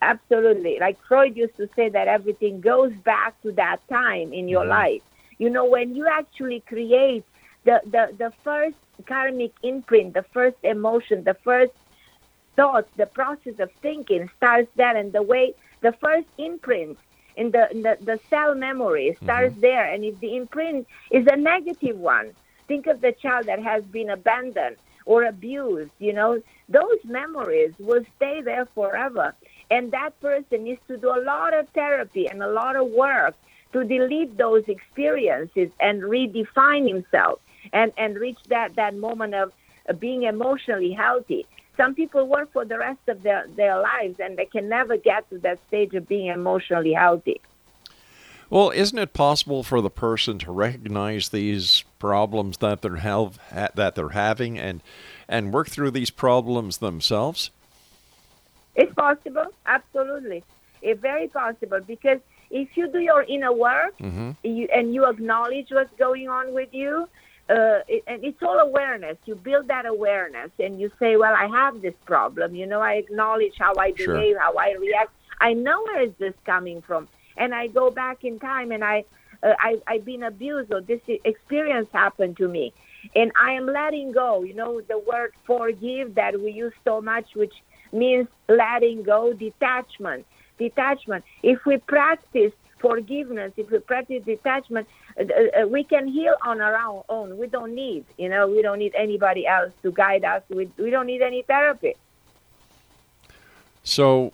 absolutely. 0.00 0.78
Like 0.80 0.98
Freud 1.06 1.36
used 1.36 1.58
to 1.58 1.68
say 1.76 1.90
that 1.90 2.08
everything 2.08 2.62
goes 2.62 2.94
back 3.04 3.38
to 3.42 3.52
that 3.52 3.86
time 3.90 4.32
in 4.32 4.48
your 4.48 4.62
mm-hmm. 4.62 4.70
life. 4.70 5.02
You 5.36 5.50
know, 5.50 5.66
when 5.66 5.94
you 5.94 6.08
actually 6.08 6.60
create 6.60 7.24
the, 7.64 7.82
the, 7.84 8.14
the 8.16 8.32
first 8.42 8.76
karmic 9.06 9.52
imprint, 9.62 10.14
the 10.14 10.24
first 10.32 10.56
emotion, 10.62 11.24
the 11.24 11.34
first 11.34 11.72
thought, 12.56 12.86
the 12.96 13.06
process 13.06 13.58
of 13.58 13.70
thinking 13.82 14.30
starts 14.36 14.70
there, 14.76 14.96
and 14.96 15.12
the 15.12 15.22
way 15.22 15.54
the 15.80 15.92
first 15.92 16.26
imprint 16.38 16.98
in 17.36 17.50
the 17.50 17.70
in 17.70 17.82
the, 17.82 17.98
the 18.00 18.18
cell 18.30 18.54
memory 18.54 19.16
starts 19.22 19.52
mm-hmm. 19.52 19.60
there. 19.60 19.84
And 19.92 20.04
if 20.04 20.18
the 20.20 20.36
imprint 20.36 20.86
is 21.10 21.26
a 21.30 21.36
negative 21.36 21.98
one, 21.98 22.32
think 22.68 22.86
of 22.86 23.00
the 23.00 23.12
child 23.12 23.46
that 23.46 23.62
has 23.62 23.84
been 23.84 24.10
abandoned 24.10 24.76
or 25.06 25.24
abused. 25.24 25.90
You 25.98 26.12
know, 26.12 26.42
those 26.68 26.98
memories 27.04 27.72
will 27.78 28.04
stay 28.16 28.40
there 28.40 28.66
forever, 28.74 29.34
and 29.70 29.92
that 29.92 30.18
person 30.20 30.64
needs 30.64 30.80
to 30.88 30.96
do 30.96 31.08
a 31.08 31.22
lot 31.22 31.54
of 31.54 31.68
therapy 31.70 32.28
and 32.28 32.42
a 32.42 32.50
lot 32.50 32.76
of 32.76 32.88
work 32.88 33.34
to 33.72 33.84
delete 33.84 34.36
those 34.36 34.64
experiences 34.68 35.70
and 35.80 36.02
redefine 36.02 36.88
himself 36.88 37.40
and 37.72 37.92
and 37.96 38.16
reach 38.16 38.38
that 38.48 38.76
that 38.76 38.94
moment 38.94 39.34
of 39.34 39.52
being 39.98 40.22
emotionally 40.22 40.92
healthy 40.92 41.46
some 41.76 41.94
people 41.94 42.26
work 42.26 42.52
for 42.52 42.64
the 42.64 42.78
rest 42.78 43.00
of 43.08 43.22
their, 43.22 43.46
their 43.56 43.80
lives 43.80 44.20
and 44.20 44.36
they 44.36 44.46
can 44.46 44.68
never 44.68 44.96
get 44.96 45.28
to 45.30 45.38
that 45.38 45.58
stage 45.68 45.94
of 45.94 46.08
being 46.08 46.26
emotionally 46.26 46.92
healthy. 46.92 47.40
Well, 48.50 48.70
isn't 48.70 48.98
it 48.98 49.12
possible 49.12 49.62
for 49.62 49.80
the 49.80 49.90
person 49.90 50.38
to 50.40 50.52
recognize 50.52 51.30
these 51.30 51.84
problems 51.98 52.58
that 52.58 52.82
they're 52.82 52.96
have, 52.96 53.38
that 53.52 53.94
they're 53.94 54.10
having 54.10 54.58
and 54.58 54.82
and 55.28 55.52
work 55.52 55.68
through 55.68 55.90
these 55.90 56.10
problems 56.10 56.78
themselves? 56.78 57.50
It's 58.76 58.92
possible, 58.94 59.46
absolutely. 59.66 60.44
It's 60.82 61.00
very 61.00 61.28
possible 61.28 61.80
because 61.80 62.20
if 62.50 62.76
you 62.76 62.88
do 62.88 63.00
your 63.00 63.22
inner 63.22 63.52
work 63.52 63.96
mm-hmm. 63.98 64.32
you, 64.42 64.68
and 64.72 64.94
you 64.94 65.06
acknowledge 65.06 65.70
what's 65.70 65.96
going 65.98 66.28
on 66.28 66.52
with 66.52 66.72
you, 66.72 67.08
uh, 67.50 67.80
it, 67.88 68.02
and 68.06 68.24
it's 68.24 68.42
all 68.42 68.58
awareness. 68.58 69.16
You 69.26 69.34
build 69.34 69.68
that 69.68 69.86
awareness 69.86 70.50
and 70.58 70.80
you 70.80 70.90
say, 70.98 71.16
well, 71.16 71.34
I 71.34 71.46
have 71.46 71.82
this 71.82 71.94
problem. 72.06 72.54
You 72.54 72.66
know, 72.66 72.80
I 72.80 72.94
acknowledge 72.94 73.54
how 73.58 73.74
I 73.78 73.92
Sure. 73.96 74.14
behave, 74.14 74.36
how 74.38 74.54
I 74.56 74.72
react. 74.72 75.10
I 75.40 75.52
know 75.52 75.82
where 75.82 76.02
is 76.02 76.12
this 76.18 76.34
coming 76.46 76.80
from. 76.82 77.08
And 77.36 77.54
I 77.54 77.66
go 77.66 77.90
back 77.90 78.24
in 78.24 78.38
time 78.38 78.72
and 78.72 78.82
I, 78.84 79.04
uh, 79.42 79.52
I, 79.58 79.78
I've 79.86 80.04
been 80.04 80.22
abused 80.22 80.72
or 80.72 80.80
this 80.80 81.00
experience 81.24 81.88
happened 81.92 82.36
to 82.38 82.48
me. 82.48 82.72
And 83.14 83.30
I 83.38 83.52
am 83.52 83.66
letting 83.66 84.12
go. 84.12 84.42
You 84.42 84.54
know, 84.54 84.80
the 84.80 84.98
word 84.98 85.32
forgive 85.46 86.14
that 86.14 86.40
we 86.40 86.52
use 86.52 86.72
so 86.84 87.02
much, 87.02 87.26
which 87.34 87.52
means 87.92 88.26
letting 88.48 89.02
go, 89.02 89.34
detachment. 89.34 90.24
Detachment. 90.58 91.24
If 91.42 91.66
we 91.66 91.76
practice 91.78 92.52
forgiveness, 92.80 93.52
if 93.56 93.70
we 93.70 93.78
practice 93.80 94.22
detachment, 94.24 94.86
uh, 95.18 95.22
uh, 95.62 95.66
we 95.66 95.84
can 95.84 96.08
heal 96.08 96.34
on 96.44 96.60
our 96.60 97.02
own. 97.08 97.38
We 97.38 97.46
don't 97.46 97.74
need, 97.74 98.04
you 98.18 98.28
know, 98.28 98.48
we 98.48 98.62
don't 98.62 98.78
need 98.78 98.94
anybody 98.94 99.46
else 99.46 99.72
to 99.82 99.92
guide 99.92 100.24
us. 100.24 100.42
We, 100.48 100.70
we 100.76 100.90
don't 100.90 101.06
need 101.06 101.22
any 101.22 101.42
therapy. 101.42 101.94
So 103.84 104.32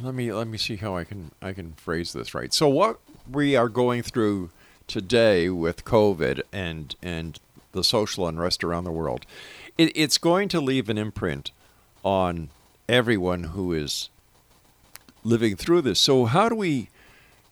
let 0.00 0.14
me 0.14 0.32
let 0.32 0.48
me 0.48 0.58
see 0.58 0.76
how 0.76 0.96
I 0.96 1.04
can 1.04 1.30
I 1.40 1.52
can 1.52 1.72
phrase 1.74 2.12
this 2.12 2.34
right. 2.34 2.52
So 2.52 2.68
what 2.68 2.98
we 3.30 3.56
are 3.56 3.68
going 3.68 4.02
through 4.02 4.50
today 4.86 5.48
with 5.48 5.84
COVID 5.84 6.42
and 6.52 6.94
and 7.02 7.38
the 7.72 7.84
social 7.84 8.26
unrest 8.26 8.62
around 8.64 8.84
the 8.84 8.92
world, 8.92 9.24
it, 9.78 9.92
it's 9.94 10.18
going 10.18 10.48
to 10.50 10.60
leave 10.60 10.88
an 10.88 10.98
imprint 10.98 11.52
on 12.04 12.50
everyone 12.88 13.44
who 13.44 13.72
is 13.72 14.10
living 15.24 15.56
through 15.56 15.82
this. 15.82 16.00
So 16.00 16.24
how 16.26 16.48
do 16.48 16.56
we 16.56 16.88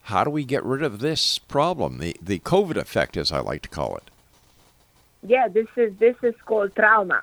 how 0.02 0.24
do 0.24 0.30
we 0.30 0.44
get 0.44 0.64
rid 0.64 0.82
of 0.82 1.00
this 1.00 1.38
problem, 1.38 1.98
the 1.98 2.16
the 2.22 2.38
COVID 2.40 2.76
effect, 2.76 3.16
as 3.16 3.30
I 3.32 3.40
like 3.40 3.62
to 3.62 3.68
call 3.68 3.96
it? 3.96 4.10
Yeah, 5.22 5.48
this 5.48 5.68
is 5.76 5.94
this 5.98 6.16
is 6.22 6.34
called 6.46 6.74
trauma, 6.74 7.22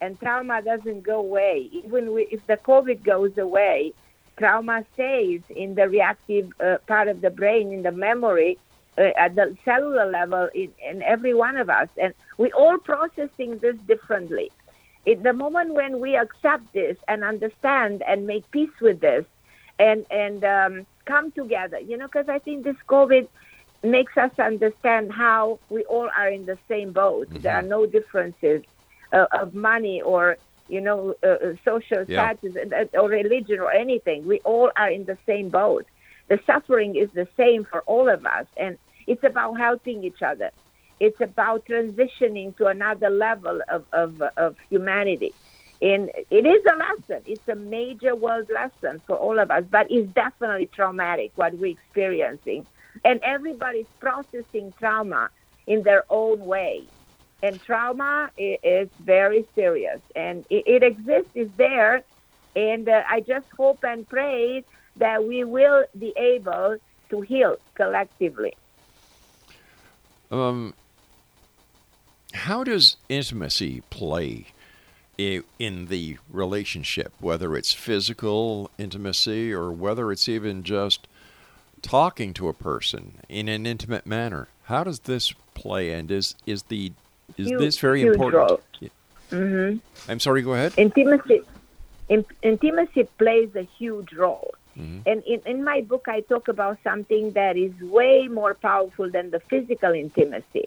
and 0.00 0.18
trauma 0.18 0.62
doesn't 0.62 1.02
go 1.02 1.20
away. 1.20 1.68
Even 1.72 2.06
wi- 2.06 2.28
if 2.30 2.46
the 2.46 2.56
COVID 2.56 3.02
goes 3.02 3.36
away, 3.36 3.92
trauma 4.38 4.84
stays 4.94 5.42
in 5.50 5.74
the 5.74 5.88
reactive 5.88 6.52
uh, 6.60 6.78
part 6.86 7.08
of 7.08 7.20
the 7.20 7.30
brain, 7.30 7.72
in 7.72 7.82
the 7.82 7.92
memory, 7.92 8.58
uh, 8.96 9.02
at 9.16 9.34
the 9.34 9.56
cellular 9.64 10.10
level, 10.10 10.48
in, 10.54 10.72
in 10.88 11.02
every 11.02 11.34
one 11.34 11.56
of 11.58 11.68
us, 11.68 11.88
and 12.00 12.14
we 12.38 12.50
all 12.52 12.78
processing 12.78 13.58
this 13.58 13.76
differently. 13.86 14.50
It, 15.06 15.22
the 15.22 15.32
moment 15.32 15.74
when 15.74 16.00
we 16.00 16.16
accept 16.16 16.72
this 16.72 16.96
and 17.08 17.22
understand 17.24 18.02
and 18.02 18.26
make 18.26 18.50
peace 18.50 18.76
with 18.80 19.00
this, 19.00 19.24
and 19.78 20.06
and 20.10 20.44
um, 20.44 20.86
come 21.06 21.32
together, 21.32 21.78
you 21.78 21.96
know, 21.96 22.06
because 22.06 22.28
I 22.28 22.38
think 22.38 22.64
this 22.64 22.76
COVID 22.88 23.28
makes 23.82 24.16
us 24.16 24.30
understand 24.38 25.12
how 25.12 25.60
we 25.68 25.84
all 25.84 26.08
are 26.16 26.28
in 26.28 26.44
the 26.46 26.58
same 26.68 26.92
boat. 26.92 27.28
There 27.42 27.54
are 27.54 27.62
no 27.62 27.86
differences 27.86 28.62
uh, 29.12 29.26
of 29.32 29.54
money 29.54 30.02
or 30.02 30.36
you 30.68 30.80
know 30.80 31.14
uh, 31.22 31.26
uh, 31.26 31.52
social 31.64 32.04
Yeah. 32.06 32.34
status 32.34 32.56
uh, 32.56 32.98
or 32.98 33.08
religion 33.08 33.58
or 33.60 33.72
anything. 33.72 34.26
We 34.26 34.40
all 34.44 34.70
are 34.76 34.90
in 34.90 35.04
the 35.04 35.18
same 35.26 35.50
boat. 35.50 35.86
The 36.28 36.38
suffering 36.46 36.94
is 36.96 37.08
the 37.12 37.26
same 37.36 37.64
for 37.64 37.80
all 37.82 38.08
of 38.08 38.24
us, 38.24 38.46
and 38.56 38.78
it's 39.06 39.24
about 39.24 39.54
helping 39.58 40.04
each 40.04 40.22
other. 40.22 40.50
It's 41.00 41.20
about 41.20 41.64
transitioning 41.66 42.56
to 42.58 42.66
another 42.66 43.08
level 43.10 43.60
of, 43.68 43.86
of, 43.92 44.22
of 44.36 44.56
humanity. 44.68 45.34
And 45.82 46.10
it 46.30 46.44
is 46.44 46.62
a 46.66 46.76
lesson. 46.76 47.22
It's 47.26 47.48
a 47.48 47.54
major 47.54 48.14
world 48.14 48.50
lesson 48.52 49.00
for 49.06 49.16
all 49.16 49.38
of 49.38 49.50
us, 49.50 49.64
but 49.70 49.90
it's 49.90 50.10
definitely 50.12 50.66
traumatic 50.66 51.32
what 51.36 51.54
we're 51.54 51.72
experiencing. 51.72 52.66
And 53.04 53.20
everybody's 53.22 53.86
processing 53.98 54.74
trauma 54.78 55.30
in 55.66 55.82
their 55.82 56.04
own 56.10 56.44
way. 56.44 56.84
And 57.42 57.62
trauma 57.62 58.30
is 58.36 58.90
very 59.00 59.46
serious, 59.54 60.00
and 60.14 60.44
it, 60.50 60.82
exists, 60.82 61.30
it's 61.34 61.50
there. 61.56 62.02
And 62.54 62.86
uh, 62.86 63.02
I 63.08 63.20
just 63.20 63.46
hope 63.56 63.82
and 63.82 64.06
pray 64.06 64.62
that 64.96 65.24
we 65.24 65.44
will 65.44 65.84
be 65.98 66.12
able 66.16 66.76
to 67.08 67.20
heal 67.22 67.56
collectively. 67.74 68.54
Um, 70.30 70.74
how 72.34 72.62
does 72.62 72.98
intimacy 73.08 73.82
play 73.88 74.48
in 75.58 75.86
the 75.86 76.18
relationship, 76.30 77.12
whether 77.20 77.56
it's 77.56 77.72
physical 77.72 78.70
intimacy 78.78 79.52
or 79.52 79.70
whether 79.70 80.10
it's 80.12 80.28
even 80.28 80.62
just 80.62 81.06
talking 81.82 82.32
to 82.34 82.48
a 82.48 82.52
person 82.52 83.18
in 83.28 83.48
an 83.48 83.66
intimate 83.66 84.06
manner? 84.06 84.48
How 84.64 84.84
does 84.84 85.00
this 85.00 85.32
play, 85.54 85.90
and 85.92 86.10
is 86.10 86.34
is 86.46 86.64
the 86.64 86.92
is 87.36 87.48
Huge- 87.48 87.60
this 87.60 87.78
very 87.78 88.02
important? 88.02 88.50
role. 88.50 88.60
Mm-hmm. 89.30 89.78
I'm 90.10 90.20
sorry. 90.20 90.42
Go 90.42 90.54
ahead. 90.54 90.74
intimacy 90.76 91.42
in, 92.08 92.24
intimacy 92.42 93.04
plays 93.18 93.54
a 93.54 93.62
huge 93.78 94.12
role 94.14 94.54
and 94.76 95.22
in, 95.24 95.40
in 95.44 95.62
my 95.62 95.82
book 95.82 96.06
i 96.08 96.20
talk 96.22 96.48
about 96.48 96.78
something 96.82 97.32
that 97.32 97.54
is 97.56 97.72
way 97.82 98.28
more 98.28 98.54
powerful 98.54 99.10
than 99.10 99.30
the 99.30 99.38
physical 99.40 99.92
intimacy 99.92 100.66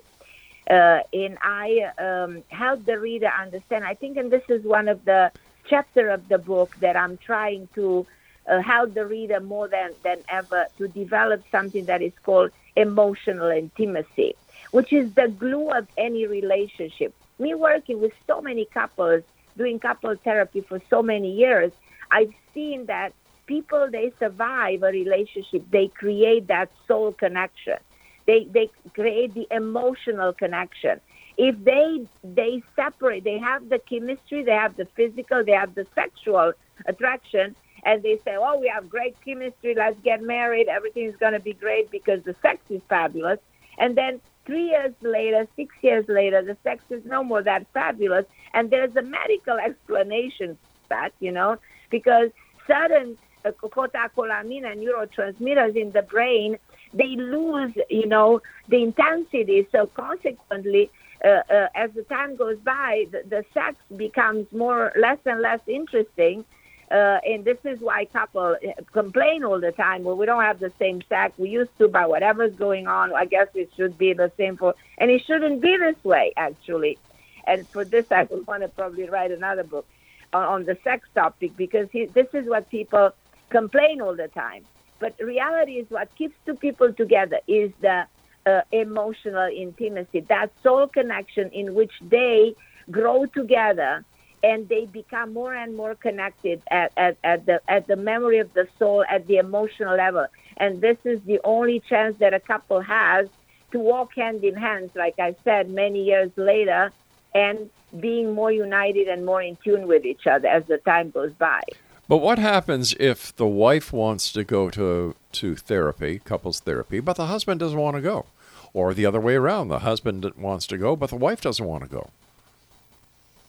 uh, 0.69 0.99
and 1.13 1.38
i 1.41 1.80
um, 1.97 2.43
help 2.49 2.86
the 2.86 2.99
reader 2.99 3.30
understand. 3.39 3.84
I 3.84 3.95
think 3.95 4.17
and 4.17 4.32
this 4.32 4.43
is 4.49 4.63
one 4.63 4.88
of 4.88 5.04
the 5.06 5.32
chapter 5.69 6.10
of 6.10 6.28
the 6.28 6.38
book 6.38 6.76
that 6.82 6.95
i'm 6.95 7.17
trying 7.17 7.67
to 7.76 8.06
uh, 8.52 8.62
help 8.62 8.93
the 8.93 9.06
reader 9.06 9.39
more 9.39 9.69
than, 9.69 9.91
than 10.04 10.17
ever 10.30 10.65
to 10.78 10.88
develop 10.89 11.41
something 11.49 11.86
that 11.86 12.02
is 12.02 12.12
called 12.26 12.52
emotional 12.76 13.49
intimacy 13.49 14.36
which 14.73 14.91
is 14.91 15.08
the 15.13 15.28
glue 15.28 15.69
of 15.69 15.88
any 15.97 16.26
relationship. 16.26 17.13
Me 17.38 17.54
working 17.54 18.02
with 18.02 18.12
so 18.26 18.41
many 18.41 18.65
couples 18.73 19.21
doing 19.56 19.78
couple 19.78 20.15
therapy 20.23 20.62
for 20.67 20.82
so 20.89 21.04
many 21.04 21.32
years, 21.32 21.71
I've 22.12 22.34
seen 22.56 22.88
that 22.88 23.13
people 23.45 23.88
they 23.91 24.12
survive 24.17 24.82
a 24.82 24.88
relationship, 24.88 25.63
they 25.71 25.89
create 25.89 26.47
that 26.47 26.71
soul 26.88 27.12
connection. 27.12 27.78
They 28.26 28.46
they 28.46 28.70
create 28.94 29.34
the 29.34 29.48
emotional 29.52 30.34
connection. 30.34 31.00
If 31.38 31.56
they 31.64 32.06
they 32.24 32.62
separate, 32.76 33.24
they 33.24 33.40
have 33.40 33.70
the 33.70 33.80
chemistry, 33.80 34.44
they 34.44 34.52
have 34.52 34.76
the 34.78 34.86
physical, 34.96 35.44
they 35.44 35.54
have 35.54 35.76
the 35.76 35.88
sexual 35.96 36.54
attraction, 36.86 37.56
and 37.86 38.04
they 38.04 38.18
say, 38.26 38.36
"Oh, 38.38 38.60
we 38.60 38.68
have 38.68 38.90
great 38.90 39.16
chemistry. 39.26 39.74
Let's 39.76 40.00
get 40.04 40.22
married. 40.22 40.68
Everything 40.68 41.06
is 41.06 41.16
going 41.18 41.34
to 41.34 41.40
be 41.40 41.54
great 41.54 41.92
because 41.92 42.24
the 42.24 42.36
sex 42.42 42.60
is 42.70 42.82
fabulous." 42.88 43.40
And 43.78 43.98
then 43.98 44.22
three 44.46 44.70
years 44.70 44.94
later, 45.02 45.48
six 45.56 45.74
years 45.82 46.06
later, 46.08 46.42
the 46.42 46.58
sex 46.64 46.84
is 46.90 47.04
no 47.06 47.24
more 47.24 47.42
that 47.42 47.66
fabulous, 47.74 48.26
and 48.54 48.70
there's 48.70 48.96
a 48.96 49.02
medical 49.02 49.58
explanation 49.68 50.56
for 50.56 50.90
that, 50.90 51.14
you 51.20 51.32
know, 51.32 51.58
because 51.90 52.30
certain 52.68 53.18
uh, 53.46 53.52
catecholamine 53.52 54.70
and 54.70 54.82
neurotransmitters 54.82 55.76
in 55.76 55.92
the 55.92 56.02
brain, 56.02 56.58
they 56.94 57.16
lose, 57.16 57.74
you 57.90 58.08
know, 58.08 58.42
the 58.70 58.84
intensity. 58.84 59.68
So 59.72 59.88
consequently, 59.88 60.92
uh, 61.24 61.42
uh, 61.50 61.68
as 61.76 61.92
the 61.94 62.04
time 62.04 62.36
goes 62.36 62.58
by, 62.60 63.06
the, 63.12 63.24
the 63.28 63.46
sex 63.54 63.76
becomes 63.96 64.52
more 64.52 64.92
less 64.98 65.20
and 65.26 65.42
less 65.42 65.62
interesting. 65.68 66.46
Uh, 66.92 67.18
and 67.26 67.44
this 67.44 67.58
is 67.64 67.80
why 67.80 68.06
couple 68.06 68.56
uh, 68.56 68.82
complain 68.92 69.44
all 69.44 69.60
the 69.60 69.72
time. 69.72 70.04
Well, 70.04 70.18
we 70.18 70.26
don't 70.26 70.44
have 70.44 70.60
the 70.60 70.72
same 70.78 71.02
sex 71.10 71.34
we 71.38 71.50
used 71.50 71.76
to, 71.80 71.88
but 71.88 72.10
whatever's 72.10 72.54
going 72.56 72.88
on, 72.88 73.14
I 73.14 73.26
guess 73.26 73.48
it 73.56 73.72
should 73.76 73.98
be 73.98 74.14
the 74.14 74.32
same 74.38 74.58
for. 74.58 74.76
And 74.98 75.10
it 75.10 75.24
shouldn't 75.26 75.62
be 75.62 75.78
this 75.78 76.02
way, 76.04 76.34
actually. 76.38 77.00
And 77.48 77.68
for 77.68 77.84
this, 77.84 78.06
I 78.12 78.24
would 78.24 78.46
want 78.46 78.62
to 78.62 78.68
probably 78.68 79.10
write 79.10 79.32
another 79.32 79.64
book 79.64 79.88
on, 80.34 80.44
on 80.44 80.66
the 80.66 80.78
sex 80.84 81.08
topic 81.16 81.56
because 81.58 81.90
he, 81.92 82.06
this 82.06 82.28
is 82.34 82.48
what 82.48 82.70
people 82.70 83.12
complain 83.50 84.02
all 84.02 84.16
the 84.16 84.28
time. 84.30 84.64
But 85.00 85.16
reality 85.20 85.74
is 85.74 85.90
what 85.90 86.14
keeps 86.16 86.36
two 86.46 86.56
people 86.56 86.94
together 86.94 87.40
is 87.48 87.72
the 87.82 88.06
uh, 88.46 88.62
emotional 88.72 89.50
intimacy, 89.54 90.22
that 90.22 90.52
soul 90.62 90.88
connection 90.88 91.50
in 91.52 91.74
which 91.76 91.92
they 92.02 92.56
grow 92.92 93.26
together 93.26 94.04
and 94.44 94.68
they 94.68 94.86
become 94.86 95.34
more 95.34 95.54
and 95.54 95.76
more 95.76 95.96
connected 95.96 96.62
at, 96.70 96.92
at, 96.98 97.18
at 97.24 97.46
the 97.46 97.62
at 97.68 97.88
the 97.88 97.96
memory 97.96 98.40
of 98.40 98.54
the 98.54 98.68
soul 98.78 99.06
at 99.10 99.26
the 99.28 99.38
emotional 99.38 99.96
level. 99.96 100.28
And 100.58 100.82
this 100.82 100.98
is 101.06 101.22
the 101.26 101.40
only 101.44 101.80
chance 101.80 102.18
that 102.20 102.34
a 102.34 102.40
couple 102.40 102.82
has 102.82 103.30
to 103.72 103.80
walk 103.80 104.14
hand 104.16 104.44
in 104.44 104.56
hand, 104.56 104.92
like 104.96 105.18
I 105.20 105.36
said, 105.44 105.70
many 105.70 106.04
years 106.04 106.32
later, 106.36 106.92
and 107.34 107.70
being 108.00 108.34
more 108.34 108.52
united 108.52 109.08
and 109.08 109.26
more 109.26 109.42
in 109.42 109.58
tune 109.64 109.88
with 109.88 110.06
each 110.06 110.28
other 110.28 110.48
as 110.48 110.66
the 110.66 110.78
time 110.80 111.10
goes 111.12 111.32
by. 111.34 111.62
But 112.08 112.18
what 112.18 112.38
happens 112.38 112.94
if 113.00 113.36
the 113.36 113.48
wife 113.48 113.94
wants 113.94 114.32
to 114.34 114.43
go 114.43 114.70
to 114.72 115.16
to 115.34 115.56
therapy, 115.56 116.20
couples 116.20 116.60
therapy, 116.60 116.99
but 116.99 117.16
the 117.16 117.28
husband 117.28 117.60
doesn't 117.60 117.80
want 117.80 117.95
to 117.95 118.01
go, 118.01 118.26
or 118.74 118.93
the 118.93 119.06
other 119.06 119.20
way 119.20 119.36
around, 119.36 119.70
the 119.70 119.80
husband 119.80 120.30
wants 120.38 120.68
to 120.68 120.78
go, 120.78 120.95
but 120.95 121.10
the 121.10 121.16
wife 121.16 121.41
doesn't 121.41 121.66
want 121.66 121.84
to 121.84 121.89
go? 121.89 122.10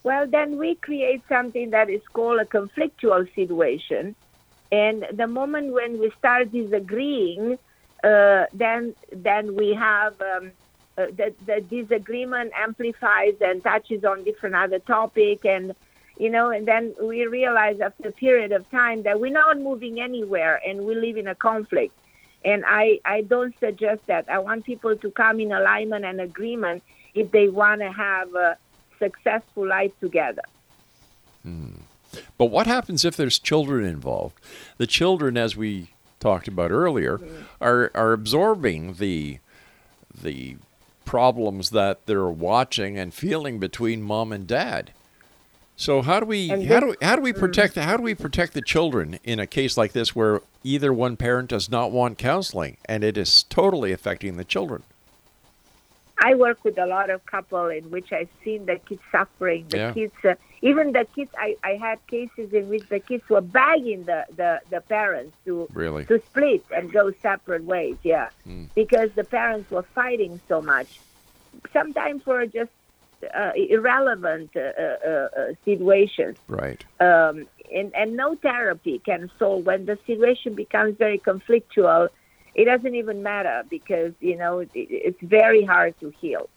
Well, 0.05 0.27
then 0.27 0.59
we 0.59 0.77
create 0.77 1.23
something 1.29 1.71
that 1.71 1.91
is 1.91 2.03
called 2.13 2.41
a 2.41 2.45
conflictual 2.45 3.27
situation. 3.35 4.15
And 4.71 5.07
the 5.13 5.27
moment 5.27 5.73
when 5.73 5.99
we 5.99 6.11
start 6.19 6.53
disagreeing, 6.53 7.59
uh, 8.03 8.45
then 8.53 8.95
then 9.13 9.57
we 9.57 9.75
have 9.75 10.15
um, 10.21 10.53
uh, 10.97 11.07
the, 11.07 11.35
the 11.47 11.61
disagreement 11.61 12.53
amplifies 12.57 13.35
and 13.41 13.63
touches 13.65 14.05
on 14.05 14.25
different 14.25 14.55
other 14.55 14.79
topic 14.79 15.45
and 15.45 15.75
you 16.19 16.31
know 16.31 16.51
and 16.51 16.67
then 16.67 16.95
we 17.03 17.27
realize 17.27 17.81
after 17.81 18.09
a 18.09 18.13
period 18.13 18.53
of 18.53 18.69
time 18.71 19.03
that 19.03 19.21
we're 19.21 19.33
not 19.33 19.59
moving 19.59 20.01
anywhere 20.01 20.61
and 20.67 20.85
we 20.85 20.95
live 20.95 21.17
in 21.17 21.27
a 21.29 21.35
conflict. 21.35 21.95
And 22.45 22.65
i 22.67 23.01
i 23.05 23.23
don't 23.23 23.55
suggest 23.59 24.07
that. 24.07 24.29
I 24.29 24.39
want 24.39 24.65
people 24.65 24.97
to 24.97 25.11
come 25.11 25.41
in 25.41 25.53
alignment 25.53 26.05
and 26.05 26.21
agreement 26.21 26.83
if 27.15 27.31
they 27.31 27.49
want 27.49 27.81
to 27.81 27.91
have 27.93 28.35
a 28.35 28.57
successful 28.99 29.67
life 29.67 29.93
together. 30.01 30.43
Hmm. 31.43 31.85
But 32.39 32.47
what 32.47 32.67
happens 32.67 33.05
if 33.05 33.17
there's 33.17 33.39
children 33.39 33.85
involved? 33.85 34.39
The 34.79 34.87
children, 34.87 35.37
as 35.37 35.57
we 35.57 35.91
talked 36.21 36.49
about 36.49 36.71
earlier, 36.71 37.19
mm-hmm. 37.19 37.43
are 37.61 37.91
are 37.95 38.13
absorbing 38.13 38.95
the 38.95 39.39
the 40.23 40.57
problems 41.05 41.71
that 41.71 42.07
they're 42.07 42.27
watching 42.27 42.99
and 42.99 43.13
feeling 43.13 43.59
between 43.59 44.03
mom 44.03 44.33
and 44.33 44.47
dad. 44.47 44.93
So 45.77 46.03
how 46.03 46.21
do 46.21 46.27
we 46.27 46.51
And 46.51 46.67
how 46.67 46.81
do 46.81 46.95
how 47.03 47.17
do 47.17 47.23
we 47.23 47.33
protect 47.33 47.75
how 47.75 47.97
do 47.97 48.03
we 48.03 48.15
protect 48.15 48.55
the 48.55 48.63
children 48.63 49.19
in 49.25 49.41
a 49.41 49.47
case 49.47 49.77
like 49.77 49.93
this 49.93 50.15
where 50.15 50.41
either 50.63 50.93
one 50.93 51.17
parent 51.17 51.49
does 51.49 51.69
not 51.71 51.91
want 51.91 52.17
counseling 52.17 52.77
and 52.87 53.03
it 53.03 53.19
is 53.19 53.43
totally 53.45 53.91
affecting 53.93 54.37
the 54.37 54.45
children? 54.45 54.85
I 56.23 56.37
work 56.37 56.63
with 56.65 56.79
a 56.79 56.87
lot 56.87 57.11
of 57.11 57.27
couple 57.27 57.67
in 57.67 57.91
which 57.91 58.13
I've 58.13 58.29
seen 58.45 58.67
the 58.67 58.77
kids 58.77 59.03
suffering. 59.11 59.67
The 59.69 59.77
Yeah. 59.79 59.93
kids, 59.93 60.13
uh, 60.25 60.35
even 60.63 60.93
the 60.93 61.07
kids, 61.15 61.31
I, 61.37 61.57
I 61.65 61.73
had 61.73 61.99
cases 62.07 62.53
in 62.55 62.69
which 62.69 62.89
the 62.89 63.01
kids 63.01 63.29
were 63.29 63.41
begging 63.41 64.05
the, 64.05 64.25
the, 64.35 64.61
the 64.71 64.81
parents 64.81 65.35
to 65.45 65.67
Really? 65.75 66.05
to 66.07 66.21
split 66.21 66.65
and 66.75 66.93
go 66.93 67.11
separate 67.21 67.65
ways. 67.65 67.97
Yeah, 68.05 68.29
Hmm. 68.45 68.67
because 68.77 69.11
the 69.17 69.25
parents 69.25 69.73
were 69.73 69.83
fighting 69.83 70.41
so 70.49 70.63
much, 70.63 71.01
sometimes 71.73 72.23
for 72.23 72.47
just 72.47 72.71
uh, 73.35 73.53
irrelevant 73.57 74.51
uh, 74.57 74.61
uh, 74.61 75.09
uh, 75.09 75.29
situations. 75.65 76.37
Right. 76.49 76.85
Um, 77.01 77.47
and, 77.75 77.95
and 77.95 78.17
no 78.17 78.37
therapy 78.37 79.01
can 79.05 79.31
solve 79.39 79.67
when 79.67 79.87
the 79.87 79.99
situation 80.07 80.55
becomes 80.55 80.97
very 80.97 81.19
conflictual. 81.19 82.09
It 82.55 82.67
doesn't 82.67 82.95
even 82.95 83.23
matter 83.23 83.65
because 83.69 84.13
you 84.21 84.37
know 84.37 84.61
it, 84.61 84.71
it's 84.75 85.21
very 85.23 85.65
hard 85.65 85.99
to 86.01 86.13
heal. 86.21 86.49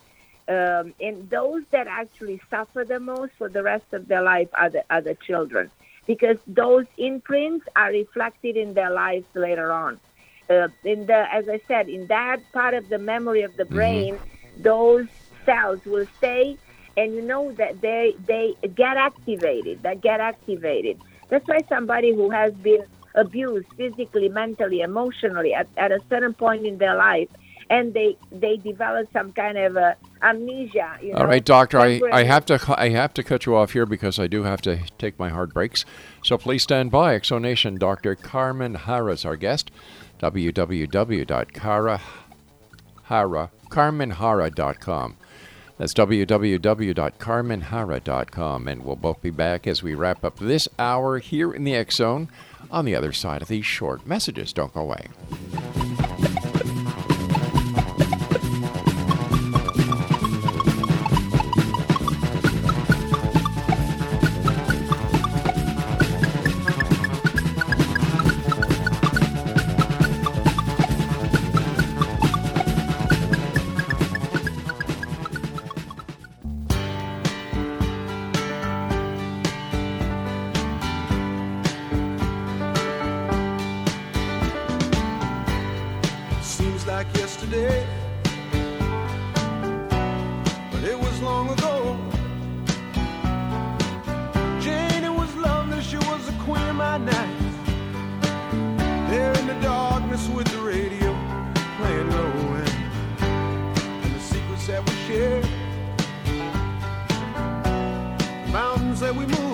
Um, 0.48 0.94
and 1.02 1.30
those 1.30 1.64
that 1.72 1.88
actually 1.88 2.42
suffer 2.50 2.86
the 2.86 3.00
most 3.00 3.34
for 3.38 3.50
the 3.50 3.64
rest 3.64 3.92
of 3.92 4.08
their 4.08 4.22
life 4.22 4.48
are 4.54 4.70
the, 4.70 4.84
are 4.90 5.02
the 5.02 5.16
children 5.16 5.70
because 6.06 6.38
those 6.48 6.86
imprints 6.98 7.66
are 7.76 7.92
reflected 7.92 8.56
in 8.56 8.74
their 8.74 8.90
lives 8.90 9.26
later 9.36 9.74
on. 9.74 10.00
Uh, 10.50 10.70
in 10.86 11.06
the, 11.06 11.26
as 11.34 11.50
I 11.50 11.60
said, 11.68 11.90
in 11.90 12.08
that 12.08 12.40
part 12.54 12.74
of 12.74 12.88
the 12.88 12.98
memory 12.98 13.42
of 13.42 13.58
the 13.58 13.66
brain, 13.66 14.18
those 14.58 15.08
cells 15.48 15.84
will 15.86 16.06
stay, 16.20 16.58
and 16.96 17.16
you 17.16 17.24
know 17.24 17.52
that 17.54 17.82
they 17.82 18.16
they 18.28 18.54
get 18.76 18.98
activated. 18.98 19.82
They 19.82 19.96
get 19.96 20.20
activated. 20.20 21.02
That's 21.30 21.48
why 21.48 21.62
somebody 21.68 22.14
who 22.14 22.30
has 22.30 22.54
been 22.54 22.84
abused 23.16 23.68
physically, 23.76 24.30
mentally, 24.30 24.82
emotionally 24.82 25.54
at, 25.56 25.68
at 25.76 25.92
a 25.92 26.00
certain 26.10 26.34
point 26.36 26.68
in 26.68 26.78
their 26.78 26.96
life, 26.96 27.30
and 27.70 27.94
they 27.94 28.16
they 28.32 28.58
develop 28.58 29.12
some 29.12 29.32
kind 29.34 29.58
of 29.58 29.78
uh, 29.78 29.94
amnesia. 30.22 30.98
You 31.02 31.14
know, 31.14 31.20
All 31.20 31.28
right, 31.28 31.44
doctor. 31.44 31.80
I, 31.80 32.00
I 32.12 32.24
have 32.24 32.46
to 32.46 32.60
I 32.78 32.90
have 32.90 33.14
to 33.16 33.24
cut 33.24 33.46
you 33.46 33.56
off 33.56 33.72
here 33.72 33.86
because 33.86 34.20
I 34.20 34.28
do 34.28 34.44
have 34.44 34.62
to 34.62 34.80
take 34.98 35.18
my 35.18 35.30
hard 35.30 35.54
breaks. 35.54 35.86
So 36.24 36.38
please 36.38 36.64
stand 36.64 36.92
by. 36.92 37.18
Exonation. 37.18 37.80
Dr. 37.80 38.16
Carmen 38.16 38.76
Harra 38.76 39.14
is 39.14 39.26
our 39.26 39.38
guest. 39.38 39.72
www.carahara 40.20 42.00
carmenharra.com. 43.70 45.18
That's 45.78 45.94
www.carmenharra.com, 45.94 48.68
and 48.68 48.84
we'll 48.84 48.96
both 48.96 49.22
be 49.22 49.30
back 49.30 49.68
as 49.68 49.84
we 49.84 49.94
wrap 49.94 50.26
up 50.26 50.40
this 50.40 50.68
hour 50.80 51.20
here 51.20 51.52
in 51.52 51.64
the 51.64 51.76
X 51.76 51.98
Zone. 51.98 52.30
On 52.72 52.86
the 52.86 52.96
other 52.96 53.14
side 53.14 53.42
of 53.42 53.48
these 53.48 53.66
short 53.66 54.08
messages, 54.08 54.54
don't 54.54 54.74
go 54.74 54.82
away. 54.82 55.08
Mountains 108.98 109.00
that 109.00 109.16
we 109.16 109.26
moved. 109.26 109.47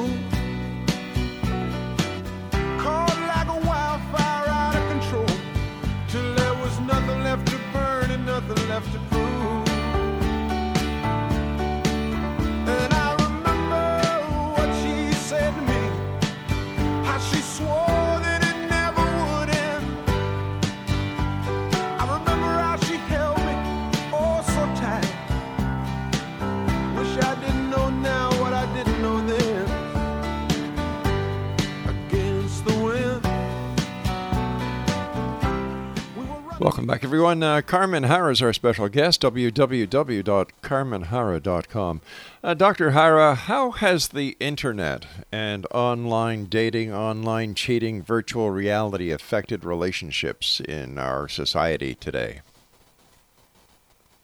Welcome 36.83 36.95
back, 36.95 37.05
everyone. 37.05 37.41
Uh, 37.41 37.61
Carmen 37.61 38.03
Harra 38.03 38.33
is 38.33 38.41
our 38.41 38.51
special 38.51 38.89
guest, 38.89 39.21
www.carmenharra.com. 39.21 42.01
Uh, 42.43 42.53
Dr. 42.55 42.91
Harra, 42.91 43.37
how 43.37 43.71
has 43.71 44.09
the 44.09 44.35
internet 44.41 45.05
and 45.31 45.65
online 45.71 46.47
dating, 46.47 46.93
online 46.93 47.55
cheating, 47.55 48.03
virtual 48.03 48.51
reality 48.51 49.11
affected 49.11 49.63
relationships 49.63 50.59
in 50.59 50.97
our 50.97 51.29
society 51.29 51.95
today? 51.95 52.41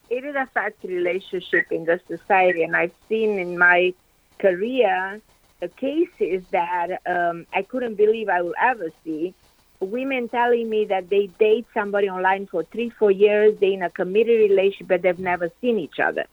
it 0.09 0.35
affects 0.35 0.83
relationship 0.83 1.71
in 1.71 1.85
the 1.85 2.01
society 2.07 2.63
and 2.63 2.75
i've 2.75 2.91
seen 3.07 3.37
in 3.37 3.59
my 3.59 3.93
career 4.39 5.21
uh, 5.61 5.67
cases 5.77 6.41
that 6.49 6.99
um, 7.05 7.45
i 7.53 7.61
couldn't 7.61 7.93
believe 7.93 8.27
i 8.27 8.41
will 8.41 8.55
ever 8.59 8.89
see 9.03 9.35
women 9.79 10.27
telling 10.27 10.69
me 10.69 10.85
that 10.85 11.09
they 11.09 11.27
date 11.27 11.65
somebody 11.73 12.09
online 12.09 12.47
for 12.47 12.63
three 12.63 12.89
four 12.89 13.11
years 13.11 13.57
they're 13.59 13.71
in 13.71 13.83
a 13.83 13.89
committed 13.89 14.49
relationship 14.49 14.87
but 14.87 15.01
they've 15.01 15.19
never 15.19 15.49
seen 15.61 15.79
each 15.79 15.99
other. 15.99 16.25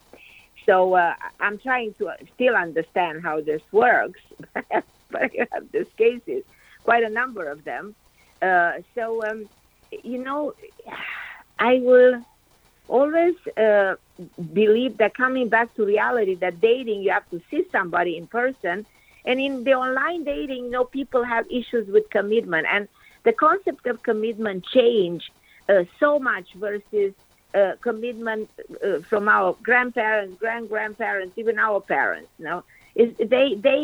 So 0.65 0.95
uh, 0.95 1.15
i'm 1.41 1.59
trying 1.59 1.95
to 1.95 2.13
still 2.35 2.57
understand 2.57 3.23
how 3.23 3.41
this 3.41 3.63
works 3.73 4.21
but 4.53 4.77
i 5.15 5.47
have 5.53 5.71
these 5.71 5.87
cases 5.97 6.43
quite 6.85 7.05
a 7.05 7.09
number 7.11 7.49
of 7.49 7.65
them. 7.65 7.95
Uh, 8.43 8.73
so 8.95 9.25
um, 9.25 9.49
you 10.03 10.19
know 10.19 10.55
i 11.59 11.79
will 11.79 12.23
always 12.89 13.35
uh, 13.57 13.95
believe 14.53 14.99
that 14.99 15.15
coming 15.15 15.49
back 15.49 15.75
to 15.75 15.85
reality 15.85 16.35
that 16.35 16.61
dating 16.61 17.03
you 17.03 17.11
have 17.11 17.29
to 17.31 17.41
see 17.51 17.65
somebody 17.71 18.17
in 18.17 18.27
person. 18.27 18.87
And 19.25 19.41
in 19.41 19.65
the 19.65 19.75
online 19.75 20.25
dating 20.25 20.65
you 20.67 20.71
know 20.71 20.85
people 20.85 21.25
have 21.25 21.47
issues 21.51 21.89
with 21.89 22.09
commitment. 22.11 22.67
And 22.71 22.89
the 23.27 23.33
concept 23.33 23.85
of 23.87 23.97
commitment 24.11 24.65
changed 24.79 25.31
uh, 25.69 25.85
so 26.01 26.11
much 26.31 26.49
versus 26.55 27.13
uh, 27.55 27.73
commitment 27.81 28.49
uh, 28.85 29.01
from 29.11 29.25
our 29.37 29.49
grandparents 29.69 30.39
grand 30.39 30.67
grandparents 30.75 31.33
even 31.37 31.59
our 31.59 31.81
parents 31.81 32.31
you 32.39 32.45
know 32.49 32.61
is 32.95 33.11
they 33.35 33.49
they 33.67 33.83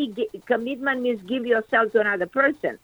commitment 0.53 0.99
means 1.03 1.21
give 1.35 1.45
yourself 1.55 1.87
to 1.93 1.99
another 2.07 2.29
person 2.43 2.79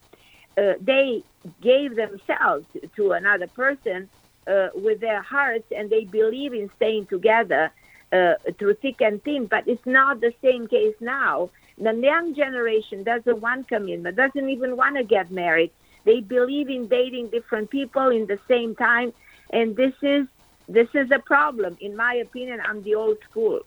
uh, 0.58 0.74
they 0.80 1.22
gave 1.60 1.94
themselves 1.94 2.66
to 2.96 3.12
another 3.12 3.46
person 3.46 4.08
uh, 4.48 4.68
with 4.74 5.00
their 5.00 5.22
hearts 5.22 5.70
and 5.76 5.90
they 5.90 6.04
believe 6.04 6.52
in 6.52 6.70
staying 6.76 7.06
together 7.06 7.70
uh, 8.12 8.34
through 8.58 8.74
thick 8.74 9.00
and 9.00 9.22
thin. 9.22 9.46
But 9.46 9.68
it's 9.68 9.86
not 9.86 10.20
the 10.20 10.32
same 10.42 10.66
case 10.66 10.94
now. 11.00 11.50
The 11.76 11.94
young 11.94 12.34
generation 12.34 13.04
doesn't 13.04 13.40
want 13.40 13.68
commitment, 13.68 14.16
doesn't 14.16 14.48
even 14.48 14.76
want 14.76 14.96
to 14.96 15.04
get 15.04 15.30
married. 15.30 15.70
They 16.08 16.20
believe 16.20 16.70
in 16.70 16.88
dating 16.88 17.28
different 17.28 17.68
people 17.68 18.08
in 18.08 18.24
the 18.26 18.38
same 18.48 18.74
time, 18.74 19.12
and 19.50 19.76
this 19.76 19.92
is 20.00 20.26
this 20.66 20.88
is 20.94 21.10
a 21.10 21.18
problem. 21.18 21.76
In 21.82 21.94
my 21.96 22.14
opinion, 22.14 22.62
I'm 22.64 22.82
the 22.82 22.94
old 22.94 23.18
school. 23.28 23.60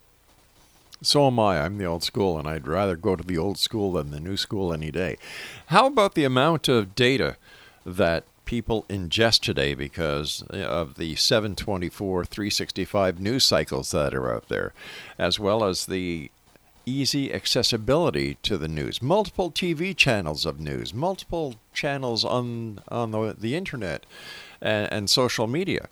So 1.04 1.28
am 1.28 1.40
I. 1.40 1.62
I'm 1.62 1.78
the 1.78 1.86
old 1.86 2.04
school, 2.04 2.40
and 2.40 2.48
I'd 2.48 2.68
rather 2.68 2.96
go 2.96 3.16
to 3.16 3.24
the 3.24 3.38
old 3.38 3.60
school 3.60 3.92
than 3.92 4.10
the 4.10 4.20
new 4.20 4.38
school 4.38 4.74
any 4.74 4.90
day. 4.90 5.18
How 5.68 5.86
about 5.86 6.16
the 6.16 6.24
amount 6.24 6.68
of 6.68 6.96
data 6.96 7.38
that 7.86 8.24
people 8.46 8.86
ingest 8.90 9.42
today 9.42 9.76
because 9.76 10.44
uh, 10.52 10.58
of 10.58 10.96
the 10.96 11.16
724, 11.16 12.26
365 12.26 13.20
news 13.20 13.46
cycles 13.46 13.92
that 13.92 14.16
are 14.16 14.34
out 14.34 14.48
there, 14.50 14.74
as 15.20 15.40
well 15.40 15.64
as 15.64 15.86
the 15.86 16.32
easy 16.86 17.34
accessibility 17.34 18.36
to 18.44 18.58
the 18.58 18.68
news, 18.68 19.02
multiple 19.02 19.52
TV 19.52 19.96
channels 19.96 20.46
of 20.46 20.60
news, 20.60 20.94
multiple 20.94 21.56
channels 21.74 22.26
on 22.26 22.80
on 22.90 23.12
the, 23.12 23.36
the 23.38 23.56
internet 23.56 24.06
and, 24.62 24.92
and 24.92 25.10
social 25.10 25.48
media. 25.48 25.88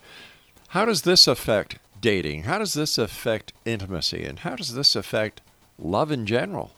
How 0.70 0.86
does 0.86 1.02
this 1.02 1.28
affect 1.28 1.80
dating? 2.02 2.44
How 2.44 2.60
does 2.60 2.74
this 2.74 2.98
affect 2.98 3.54
intimacy? 3.66 4.24
And 4.24 4.40
how 4.40 4.56
does 4.56 4.74
this 4.74 4.96
affect 4.96 5.42
love 5.78 6.12
in 6.12 6.26
general? 6.26 6.72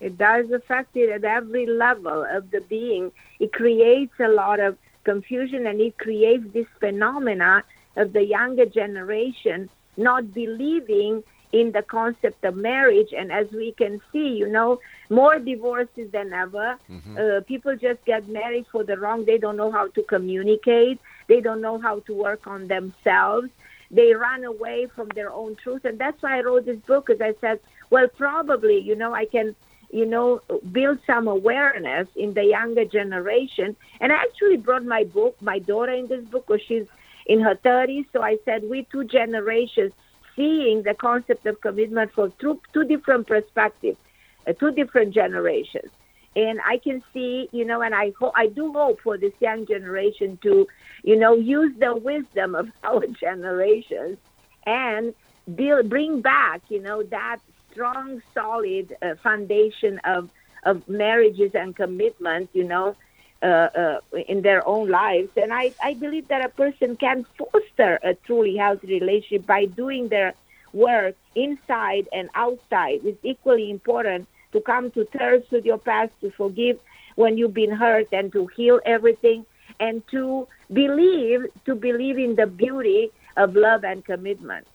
It 0.00 0.18
does 0.18 0.50
affect 0.50 0.96
it 0.96 1.10
at 1.10 1.24
every 1.24 1.66
level 1.66 2.26
of 2.30 2.50
the 2.50 2.60
being. 2.60 3.12
It 3.40 3.52
creates 3.52 4.12
a 4.20 4.28
lot 4.28 4.60
of 4.60 4.76
confusion 5.04 5.66
and 5.66 5.80
it 5.80 5.98
creates 5.98 6.44
this 6.52 6.66
phenomena 6.80 7.62
of 7.96 8.12
the 8.12 8.24
younger 8.24 8.66
generation 8.66 9.70
not 9.96 10.34
believing 10.34 11.22
in 11.54 11.70
the 11.70 11.82
concept 11.82 12.44
of 12.44 12.56
marriage. 12.56 13.12
And 13.16 13.30
as 13.30 13.46
we 13.52 13.72
can 13.72 14.00
see, 14.12 14.28
you 14.42 14.48
know, 14.48 14.80
more 15.08 15.38
divorces 15.38 16.10
than 16.10 16.32
ever. 16.32 16.76
Uh, 17.16 17.40
people 17.46 17.76
just 17.76 18.04
get 18.04 18.28
married 18.28 18.66
for 18.72 18.82
the 18.82 18.96
wrong. 18.98 19.24
They 19.24 19.38
don't 19.38 19.56
know 19.56 19.70
how 19.70 19.86
to 19.88 20.02
communicate. 20.02 20.98
They 21.28 21.40
don't 21.40 21.60
know 21.60 21.78
how 21.78 22.00
to 22.00 22.12
work 22.12 22.46
on 22.48 22.66
themselves. 22.66 23.48
They 23.90 24.12
run 24.14 24.42
away 24.44 24.88
from 24.94 25.08
their 25.14 25.30
own 25.30 25.54
truth. 25.62 25.84
And 25.84 25.96
that's 25.98 26.20
why 26.22 26.38
I 26.38 26.42
wrote 26.42 26.64
this 26.66 26.80
book, 26.90 27.06
because 27.06 27.20
I 27.20 27.34
said, 27.40 27.60
well, 27.90 28.08
probably, 28.08 28.80
you 28.80 28.96
know, 28.96 29.14
I 29.14 29.26
can 29.26 29.54
you 29.92 30.06
know, 30.06 30.40
build 30.72 30.98
some 31.06 31.28
awareness 31.28 32.08
in 32.16 32.34
the 32.34 32.44
younger 32.44 32.84
generation. 32.84 33.76
And 34.00 34.12
I 34.12 34.16
actually 34.16 34.56
brought 34.56 34.84
my 34.84 35.04
book, 35.04 35.40
my 35.40 35.60
daughter 35.60 35.92
in 35.92 36.08
this 36.08 36.24
book, 36.24 36.48
because 36.48 36.62
she's 36.66 36.86
in 37.26 37.38
her 37.40 37.54
30s. 37.54 38.06
So 38.12 38.20
I 38.20 38.38
said, 38.44 38.68
we 38.68 38.88
two 38.90 39.04
generations 39.04 39.92
seeing 40.36 40.82
the 40.82 40.94
concept 40.94 41.46
of 41.46 41.60
commitment 41.60 42.12
from 42.12 42.32
two, 42.38 42.60
two 42.72 42.84
different 42.84 43.26
perspectives, 43.26 43.98
uh, 44.46 44.52
two 44.52 44.72
different 44.72 45.14
generations. 45.14 45.90
And 46.36 46.60
I 46.66 46.78
can 46.78 47.02
see, 47.12 47.48
you 47.52 47.64
know, 47.64 47.82
and 47.82 47.94
I 47.94 48.12
ho- 48.18 48.32
I 48.34 48.48
do 48.48 48.72
hope 48.72 49.00
for 49.00 49.16
this 49.16 49.32
young 49.40 49.66
generation 49.66 50.38
to, 50.42 50.66
you 51.04 51.16
know, 51.16 51.34
use 51.34 51.72
the 51.78 51.94
wisdom 51.94 52.54
of 52.54 52.68
our 52.84 53.06
generations 53.06 54.18
and 54.66 55.14
build, 55.54 55.88
bring 55.88 56.20
back, 56.22 56.62
you 56.68 56.80
know, 56.80 57.02
that 57.04 57.38
strong, 57.70 58.20
solid 58.32 58.96
uh, 59.02 59.14
foundation 59.22 60.00
of 60.04 60.30
of 60.64 60.88
marriages 60.88 61.50
and 61.54 61.76
commitment, 61.76 62.48
you 62.52 62.64
know, 62.64 62.96
Uh, 63.44 63.68
uh, 63.76 64.00
in 64.26 64.40
their 64.40 64.66
own 64.66 64.88
lives. 64.88 65.28
And 65.36 65.52
I, 65.52 65.74
I 65.82 65.92
believe 65.92 66.28
that 66.28 66.42
a 66.42 66.48
person 66.48 66.96
can 66.96 67.26
foster 67.36 67.98
a 68.02 68.14
truly 68.14 68.56
healthy 68.56 68.86
relationship 68.86 69.44
by 69.46 69.66
doing 69.66 70.08
their 70.08 70.32
work 70.72 71.14
inside 71.34 72.08
and 72.10 72.30
outside. 72.34 73.00
It's 73.04 73.22
equally 73.22 73.70
important 73.70 74.28
to 74.52 74.62
come 74.62 74.90
to 74.92 75.04
terms 75.04 75.44
with 75.50 75.66
your 75.66 75.76
past, 75.76 76.12
to 76.22 76.30
forgive 76.30 76.80
when 77.16 77.36
you've 77.36 77.52
been 77.52 77.70
hurt, 77.70 78.08
and 78.12 78.32
to 78.32 78.46
heal 78.56 78.80
everything, 78.86 79.44
and 79.78 80.02
to 80.08 80.48
believe 80.72 81.44
to 81.66 81.74
believe 81.74 82.16
in 82.16 82.36
the 82.36 82.46
beauty 82.46 83.12
of 83.36 83.54
love 83.56 83.84
and 83.84 84.02
commitment. 84.06 84.66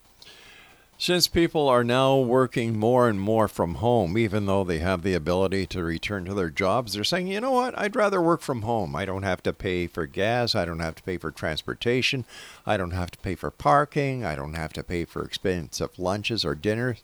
Since 1.02 1.30
people 1.30 1.70
are 1.70 1.86
now 1.86 2.18
working 2.18 2.78
more 2.78 3.08
and 3.08 3.22
more 3.22 3.48
from 3.48 3.76
home, 3.76 4.18
even 4.18 4.48
though 4.48 4.66
they 4.66 4.80
have 4.80 5.02
the 5.02 5.14
ability 5.14 5.66
to 5.68 5.82
return 5.82 6.26
to 6.26 6.34
their 6.34 6.50
jobs, 6.50 6.92
they're 6.92 7.06
saying, 7.06 7.28
you 7.28 7.40
know 7.40 7.52
what, 7.54 7.74
I'd 7.80 7.96
rather 7.96 8.22
work 8.22 8.42
from 8.42 8.64
home. 8.64 8.98
I 8.98 9.06
don't 9.06 9.24
have 9.24 9.42
to 9.44 9.54
pay 9.54 9.88
for 9.88 10.06
gas. 10.06 10.56
I 10.56 10.66
don't 10.66 10.82
have 10.82 10.96
to 10.96 11.04
pay 11.04 11.18
for 11.18 11.32
transportation. 11.32 12.26
I 12.66 12.76
don't 12.76 12.92
have 12.92 13.12
to 13.12 13.18
pay 13.20 13.36
for 13.36 13.50
parking. 13.50 14.26
I 14.26 14.36
don't 14.36 14.56
have 14.56 14.74
to 14.74 14.84
pay 14.84 15.06
for 15.06 15.24
expensive 15.24 15.98
lunches 15.98 16.44
or 16.44 16.54
dinners. 16.54 17.02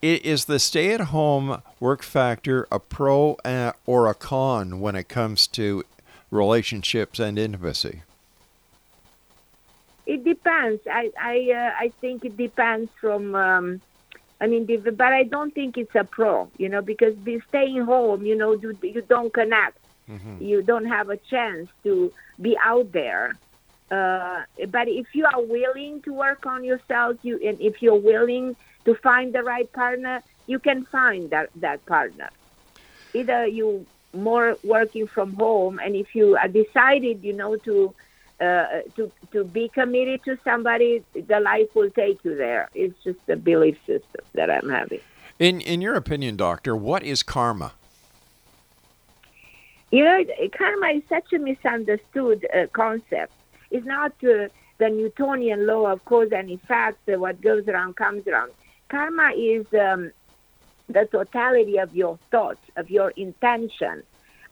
I- 0.00 0.20
Is 0.22 0.44
the 0.44 0.60
stay 0.60 0.92
at 0.94 1.00
home 1.00 1.60
work 1.80 2.04
factor 2.04 2.68
a 2.70 2.78
pro 2.78 3.32
uh, 3.44 3.72
or 3.84 4.06
a 4.06 4.14
con 4.14 4.78
when 4.78 4.94
it 4.94 5.08
comes 5.08 5.48
to 5.48 5.82
relationships 6.30 7.18
and 7.18 7.36
intimacy? 7.36 8.02
It 10.06 10.24
depends. 10.24 10.82
I 10.86 11.10
I 11.20 11.52
uh, 11.52 11.70
I 11.84 11.92
think 12.00 12.24
it 12.24 12.36
depends 12.36 12.90
from. 13.00 13.34
Um, 13.34 13.80
I 14.40 14.46
mean, 14.46 14.66
but 14.66 15.00
I 15.00 15.22
don't 15.22 15.54
think 15.54 15.78
it's 15.78 15.94
a 15.94 16.04
pro. 16.04 16.50
You 16.58 16.68
know, 16.68 16.82
because 16.82 17.14
be 17.14 17.40
staying 17.48 17.82
home, 17.82 18.26
you 18.26 18.36
know, 18.36 18.52
you, 18.52 18.76
you 18.82 19.00
don't 19.02 19.32
connect. 19.32 19.78
You 20.40 20.62
don't 20.62 20.84
have 20.84 21.08
a 21.08 21.16
chance 21.16 21.70
to 21.84 22.12
be 22.40 22.56
out 22.62 22.92
there. 22.92 23.34
Uh, 23.90 24.42
but 24.68 24.88
if 24.88 25.14
you 25.14 25.24
are 25.24 25.42
willing 25.42 26.02
to 26.02 26.12
work 26.12 26.46
on 26.46 26.64
yourself, 26.64 27.16
you 27.22 27.40
and 27.44 27.60
if 27.60 27.80
you're 27.80 27.94
willing 27.94 28.56
to 28.84 28.94
find 28.96 29.34
the 29.34 29.42
right 29.42 29.70
partner, 29.72 30.22
you 30.46 30.58
can 30.58 30.84
find 30.86 31.30
that 31.30 31.48
that 31.56 31.84
partner. 31.86 32.28
Either 33.14 33.46
you 33.46 33.86
more 34.12 34.56
working 34.62 35.06
from 35.06 35.34
home, 35.34 35.78
and 35.78 35.94
if 35.96 36.14
you 36.14 36.36
are 36.36 36.48
decided, 36.48 37.22
you 37.22 37.32
know, 37.32 37.56
to 37.56 37.94
uh, 38.40 38.82
to 38.96 39.10
to 39.32 39.44
be 39.44 39.68
committed 39.68 40.24
to 40.24 40.38
somebody, 40.44 41.04
the 41.14 41.40
life 41.40 41.74
will 41.74 41.90
take 41.90 42.24
you 42.24 42.36
there. 42.36 42.68
It's 42.74 42.96
just 43.04 43.18
a 43.28 43.36
belief 43.36 43.76
system 43.86 44.24
that 44.34 44.50
I'm 44.50 44.68
having. 44.68 45.00
In 45.38 45.60
in 45.60 45.80
your 45.80 45.94
opinion, 45.94 46.36
doctor, 46.36 46.76
what 46.76 47.02
is 47.02 47.22
karma? 47.22 47.72
You 49.90 50.04
know, 50.04 50.24
karma 50.56 50.88
is 50.88 51.02
such 51.08 51.32
a 51.32 51.38
misunderstood 51.38 52.46
uh, 52.52 52.66
concept. 52.72 53.32
It's 53.70 53.86
not 53.86 54.12
uh, 54.24 54.48
the 54.78 54.88
Newtonian 54.90 55.66
law 55.66 55.86
of 55.92 56.04
cause 56.04 56.32
and 56.32 56.50
effect, 56.50 57.08
uh, 57.08 57.18
what 57.18 57.40
goes 57.40 57.68
around 57.68 57.96
comes 57.96 58.26
around. 58.26 58.50
Karma 58.88 59.30
is 59.36 59.66
um, 59.74 60.10
the 60.88 61.06
totality 61.10 61.78
of 61.78 61.94
your 61.94 62.18
thoughts, 62.30 62.60
of 62.76 62.90
your 62.90 63.10
intention, 63.10 64.02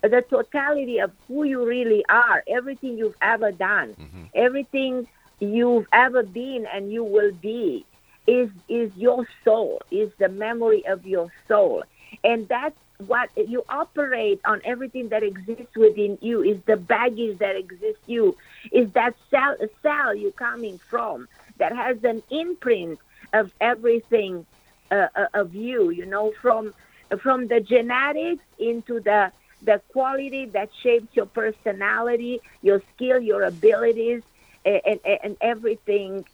the 0.02 0.22
totality 0.28 0.98
of 0.98 1.12
who 1.28 1.44
you 1.44 1.64
really 1.66 2.04
are, 2.08 2.42
everything 2.46 2.98
you've 2.98 3.16
ever 3.22 3.52
done, 3.52 3.94
everything 4.34 5.06
you've 5.40 5.86
ever 5.92 6.22
been 6.22 6.66
and 6.72 6.92
you 6.92 7.04
will 7.04 7.32
be 7.32 7.84
is 8.26 8.50
is 8.68 8.90
your 8.96 9.26
soul, 9.44 9.80
is 9.90 10.10
the 10.18 10.28
memory 10.28 10.86
of 10.86 11.06
your 11.06 11.32
soul. 11.48 11.82
And 12.22 12.46
that's 12.48 12.76
what 13.06 13.30
you 13.36 13.64
operate 13.68 14.40
on 14.44 14.60
everything 14.64 15.08
that 15.08 15.22
exists 15.22 15.76
within 15.76 16.18
you 16.20 16.42
is 16.42 16.58
the 16.66 16.76
baggage 16.76 17.38
that 17.38 17.56
exists 17.56 18.02
you 18.06 18.36
is 18.70 18.90
that 18.92 19.14
cell 19.30 19.56
cell 19.82 20.14
you're 20.14 20.30
coming 20.32 20.78
from 20.88 21.26
that 21.58 21.74
has 21.74 21.96
an 22.04 22.22
imprint 22.30 22.98
of 23.32 23.50
everything 23.60 24.46
uh, 24.90 25.08
uh, 25.16 25.26
of 25.34 25.54
you 25.54 25.90
you 25.90 26.06
know 26.06 26.32
from 26.40 26.72
from 27.20 27.48
the 27.48 27.60
genetics 27.60 28.44
into 28.58 29.00
the 29.00 29.32
the 29.64 29.80
quality 29.92 30.46
that 30.46 30.70
shapes 30.82 31.08
your 31.14 31.26
personality 31.26 32.40
your 32.62 32.82
skill 32.94 33.20
your 33.20 33.42
abilities 33.42 34.22
and, 34.64 34.80
and, 34.84 35.00
and 35.22 35.36
everything 35.40 36.24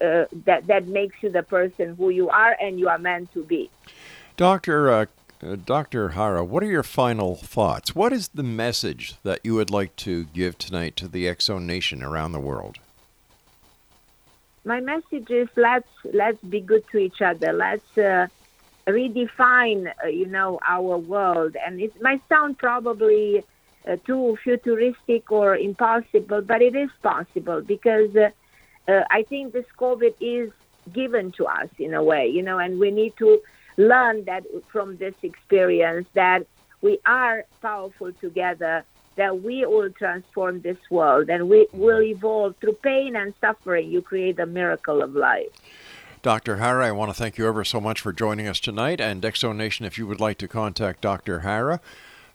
uh, 0.00 0.24
that 0.44 0.66
that 0.66 0.86
makes 0.86 1.16
you 1.22 1.30
the 1.30 1.42
person 1.42 1.94
who 1.96 2.10
you 2.10 2.28
are 2.28 2.56
and 2.60 2.78
you 2.78 2.88
are 2.88 2.98
meant 2.98 3.32
to 3.32 3.44
be 3.44 3.70
Doctor 4.36 4.90
uh, 4.90 5.06
uh, 5.40 5.54
Dr. 5.54 6.10
Harra, 6.10 6.44
what 6.44 6.64
are 6.64 6.70
your 6.70 6.82
final 6.82 7.36
thoughts? 7.36 7.94
What 7.94 8.12
is 8.12 8.26
the 8.28 8.42
message 8.42 9.14
that 9.22 9.38
you 9.44 9.54
would 9.54 9.70
like 9.70 9.94
to 9.96 10.24
give 10.24 10.58
tonight 10.58 10.96
to 10.96 11.06
the 11.06 11.26
Exo 11.26 11.62
Nation 11.62 12.02
around 12.02 12.32
the 12.32 12.40
world? 12.40 12.78
my 14.68 14.80
message 14.80 15.30
is 15.30 15.48
let's 15.56 15.88
let's 16.12 16.40
be 16.44 16.60
good 16.60 16.84
to 16.92 16.98
each 16.98 17.22
other. 17.22 17.52
Let's 17.52 17.98
uh, 17.98 18.28
redefine, 18.88 19.92
uh, 20.04 20.08
you 20.08 20.26
know, 20.26 20.58
our 20.66 20.98
world. 20.98 21.56
And 21.64 21.80
it 21.80 22.00
might 22.02 22.22
sound 22.28 22.58
probably 22.58 23.44
uh, 23.86 23.96
too 24.06 24.36
futuristic 24.42 25.30
or 25.30 25.56
impossible, 25.56 26.42
but 26.42 26.62
it 26.62 26.74
is 26.74 26.90
possible 27.02 27.60
because 27.60 28.14
uh, 28.16 28.30
uh, 28.90 29.04
I 29.10 29.22
think 29.22 29.52
this 29.52 29.66
COVID 29.78 30.14
is 30.20 30.50
given 30.92 31.32
to 31.32 31.46
us 31.46 31.68
in 31.78 31.94
a 31.94 32.02
way, 32.02 32.28
you 32.28 32.42
know, 32.42 32.58
and 32.58 32.78
we 32.78 32.90
need 32.90 33.16
to 33.18 33.40
learn 33.76 34.24
that 34.24 34.44
from 34.72 34.96
this 34.96 35.14
experience 35.22 36.08
that 36.14 36.46
we 36.80 36.98
are 37.04 37.44
powerful 37.60 38.12
together 38.12 38.84
that 39.16 39.42
we 39.42 39.66
will 39.66 39.90
transform 39.90 40.60
this 40.60 40.78
world 40.90 41.28
and 41.28 41.48
we 41.48 41.66
will 41.72 42.00
evolve 42.00 42.54
through 42.60 42.74
pain 42.74 43.16
and 43.16 43.34
suffering. 43.40 43.90
You 43.90 44.00
create 44.00 44.38
a 44.38 44.46
miracle 44.46 45.02
of 45.02 45.14
life. 45.14 45.50
Dr. 46.22 46.56
Harra, 46.56 46.84
I 46.84 46.92
want 46.92 47.10
to 47.10 47.14
thank 47.14 47.38
you 47.38 47.46
ever 47.46 47.64
so 47.64 47.80
much 47.80 48.00
for 48.00 48.12
joining 48.12 48.46
us 48.46 48.60
tonight. 48.60 49.00
And 49.00 49.22
Exo 49.22 49.54
Nation, 49.54 49.86
if 49.86 49.98
you 49.98 50.06
would 50.06 50.20
like 50.20 50.38
to 50.38 50.48
contact 50.48 51.00
Dr. 51.00 51.40
Harra, 51.40 51.80